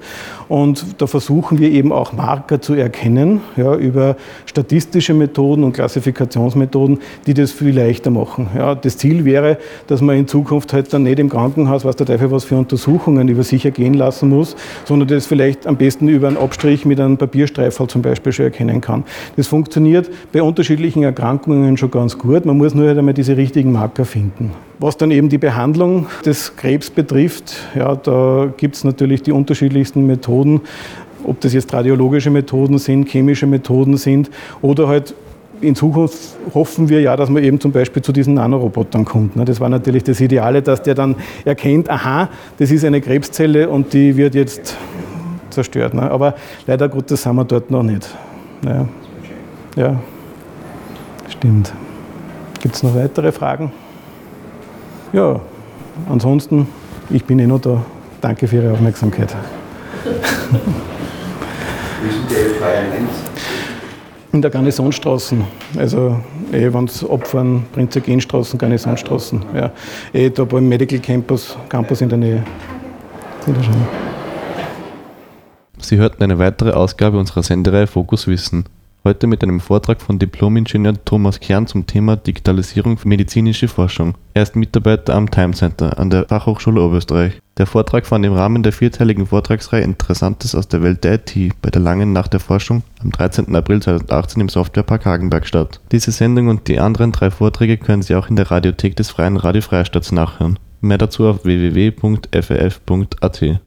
Und 0.50 0.86
da 0.98 1.08
versuchen 1.08 1.60
wir 1.60 1.72
eben 1.72 1.92
auch 1.92 2.14
Marker 2.14 2.62
zu 2.62 2.74
erkennen, 2.74 3.42
ja, 3.56 3.76
über 3.76 4.18
statistische 4.46 5.14
Methoden 5.14 5.61
und 5.64 5.74
Klassifikationsmethoden, 5.74 7.00
die 7.28 7.34
das 7.34 7.52
viel 7.52 7.76
leichter 7.76 8.12
machen. 8.12 8.48
Ja, 8.56 8.76
das 8.76 8.98
Ziel 8.98 9.26
wäre, 9.26 9.58
dass 9.88 10.02
man 10.02 10.18
in 10.18 10.28
Zukunft 10.28 10.74
halt 10.74 10.92
dann 10.94 11.04
nicht 11.04 11.20
im 11.20 11.30
Krankenhaus, 11.30 11.86
was 11.86 11.96
der 11.96 12.08
Teufel 12.08 12.32
was 12.32 12.44
für 12.44 12.56
Untersuchungen 12.56 13.28
über 13.28 13.44
sich 13.44 13.66
ergehen 13.66 13.94
lassen 13.94 14.30
muss, 14.30 14.56
sondern 14.86 15.08
das 15.08 15.26
vielleicht 15.26 15.68
am 15.68 15.78
besten 15.78 16.08
über 16.08 16.28
einen 16.28 16.38
Abstrich 16.38 16.86
mit 16.86 17.00
einem 17.00 17.18
Papierstreifel 17.18 17.88
zum 17.88 18.02
Beispiel 18.02 18.32
schon 18.32 18.46
erkennen 18.46 18.82
kann. 18.82 19.04
Das 19.36 19.48
funktioniert 19.48 20.10
bei 20.32 20.42
unterschiedlichen 20.42 21.04
Erkrankungen 21.04 21.78
schon 21.78 21.92
ganz 21.92 22.18
gut. 22.18 22.46
Man 22.46 22.58
muss 22.58 22.74
nur 22.74 22.88
halt 22.88 22.98
einmal 22.98 23.14
diese 23.14 23.38
richtigen 23.38 23.72
Marker 23.72 24.06
finden. 24.06 24.52
Was 24.80 24.98
dann 24.98 25.12
eben 25.12 25.30
die 25.30 25.38
Behandlung 25.38 26.08
des 26.26 26.56
Krebs 26.56 26.90
betrifft, 26.90 27.56
ja, 27.76 27.96
da 27.96 28.52
gibt 28.58 28.76
es 28.76 28.84
natürlich 28.84 29.22
die 29.22 29.32
unterschiedlichsten 29.32 30.08
Methoden, 30.08 30.62
ob 31.24 31.40
das 31.42 31.54
jetzt 31.54 31.72
radiologische 31.74 32.32
Methoden 32.32 32.78
sind, 32.78 33.08
chemische 33.08 33.46
Methoden 33.46 33.98
sind 33.98 34.32
oder 34.62 34.88
halt 34.88 35.14
in 35.62 35.76
Zukunft 35.76 36.18
hoffen 36.54 36.90
wir 36.90 37.02
ja, 37.02 37.16
dass 37.16 37.30
man 37.30 37.44
eben 37.44 37.60
zum 37.60 37.72
Beispiel 37.72 38.02
zu 38.02 38.12
diesen 38.12 38.34
Nanorobotern 38.34 39.06
kommt. 39.06 39.36
Ne? 39.36 39.46
Das 39.46 39.60
war 39.60 39.70
natürlich 39.70 40.04
das 40.04 40.20
Ideale, 40.20 40.62
dass 40.62 40.82
der 40.82 40.96
dann 40.96 41.16
erkennt, 41.46 41.90
aha, 41.90 42.30
das 42.58 42.72
ist 42.72 42.84
eine 42.84 43.02
Krebszelle 43.02 43.70
und 43.70 43.94
die 43.94 44.18
wird 44.18 44.36
jetzt 44.36 44.76
zerstört. 45.50 45.94
Ne? 45.94 46.10
Aber 46.10 46.36
leider 46.68 46.90
Gottes 46.90 47.24
sind 47.24 47.36
wir 47.36 47.46
dort 47.46 47.72
noch 47.72 47.84
nicht. 47.84 48.10
Ja, 48.66 48.88
ja. 49.76 50.00
stimmt. 51.30 51.74
Gibt 52.62 52.76
es 52.76 52.84
noch 52.84 52.96
weitere 52.96 53.32
Fragen? 53.32 53.72
Ja, 55.14 55.40
ansonsten, 56.10 56.68
ich 57.10 57.26
bin 57.26 57.40
eh 57.40 57.48
noch 57.48 57.62
da. 57.62 57.84
Danke 58.22 58.48
für 58.48 58.58
Ihre 58.58 58.74
Aufmerksamkeit. 58.74 59.36
Wie 62.04 62.12
sind 62.12 62.30
die 62.30 62.36
FH1? 62.36 63.31
In 64.34 64.42
der 64.42 64.52
Garnisonstraße. 64.52 65.38
Also, 65.78 66.20
eh, 66.52 66.74
wenn 66.74 66.86
es 66.86 67.08
abfahren, 67.08 67.66
Prinzregenstraßen, 67.74 68.58
Garnisonstraßen. 68.58 69.44
Ja. 69.54 69.72
Eh, 70.14 70.30
da 70.30 70.46
beim 70.46 70.68
Medical 70.68 71.00
Campus, 71.00 71.58
Campus 71.70 72.02
in 72.02 72.10
der 72.10 72.18
Nähe. 72.18 72.44
Sie 75.80 75.98
hörten 75.98 76.24
eine 76.24 76.38
weitere 76.38 76.72
Ausgabe 76.72 77.18
unserer 77.18 77.44
Sendereihe 77.44 77.88
Fokus 77.88 78.28
Wissen. 78.28 78.66
Heute 79.04 79.26
mit 79.26 79.42
einem 79.42 79.60
Vortrag 79.60 80.00
von 80.00 80.20
Diplom-Ingenieur 80.20 80.94
Thomas 81.06 81.40
Kern 81.40 81.66
zum 81.66 81.88
Thema 81.88 82.18
Digitalisierung 82.18 83.00
für 83.00 83.08
medizinische 83.08 83.68
Forschung. 83.68 84.14
Er 84.36 84.44
ist 84.44 84.56
Mitarbeiter 84.56 85.16
am 85.16 85.32
Time 85.32 85.54
Center 85.56 85.98
an 85.98 86.12
der 86.12 86.28
Fachhochschule 86.28 86.80
Oberösterreich. 86.80 87.42
Der 87.58 87.66
Vortrag 87.66 88.06
fand 88.06 88.28
im 88.28 88.34
Rahmen 88.34 88.62
der 88.62 88.74
vierteiligen 88.74 89.26
Vortragsreihe 89.26 89.82
Interessantes 89.82 90.54
aus 90.54 90.68
der 90.68 90.84
Welt 90.84 91.04
der 91.04 91.16
IT 91.16 91.36
bei 91.64 91.72
der 91.72 91.82
Langen 91.82 92.14
Nacht 92.14 92.34
der 92.34 92.40
Forschung 92.40 92.84
am 93.02 93.10
13. 93.10 93.56
April 93.56 93.82
2018 93.82 94.40
im 94.40 94.50
Softwarepark 94.50 95.04
Hagenberg 95.04 95.48
statt. 95.48 95.82
Diese 95.92 96.12
Sendung 96.12 96.50
und 96.50 96.68
die 96.68 96.78
anderen 96.78 97.12
drei 97.12 97.32
Vorträge 97.32 97.78
können 97.78 98.04
Sie 98.04 98.14
auch 98.14 98.30
in 98.30 98.36
der 98.36 98.52
Radiothek 98.52 98.96
des 98.96 99.10
Freien 99.10 99.38
Radio 99.38 99.64
Freistaats 99.64 100.12
nachhören. 100.12 100.60
Mehr 100.80 101.00
dazu 101.00 101.26
auf 101.26 101.44
www.faf.at. 101.44 103.42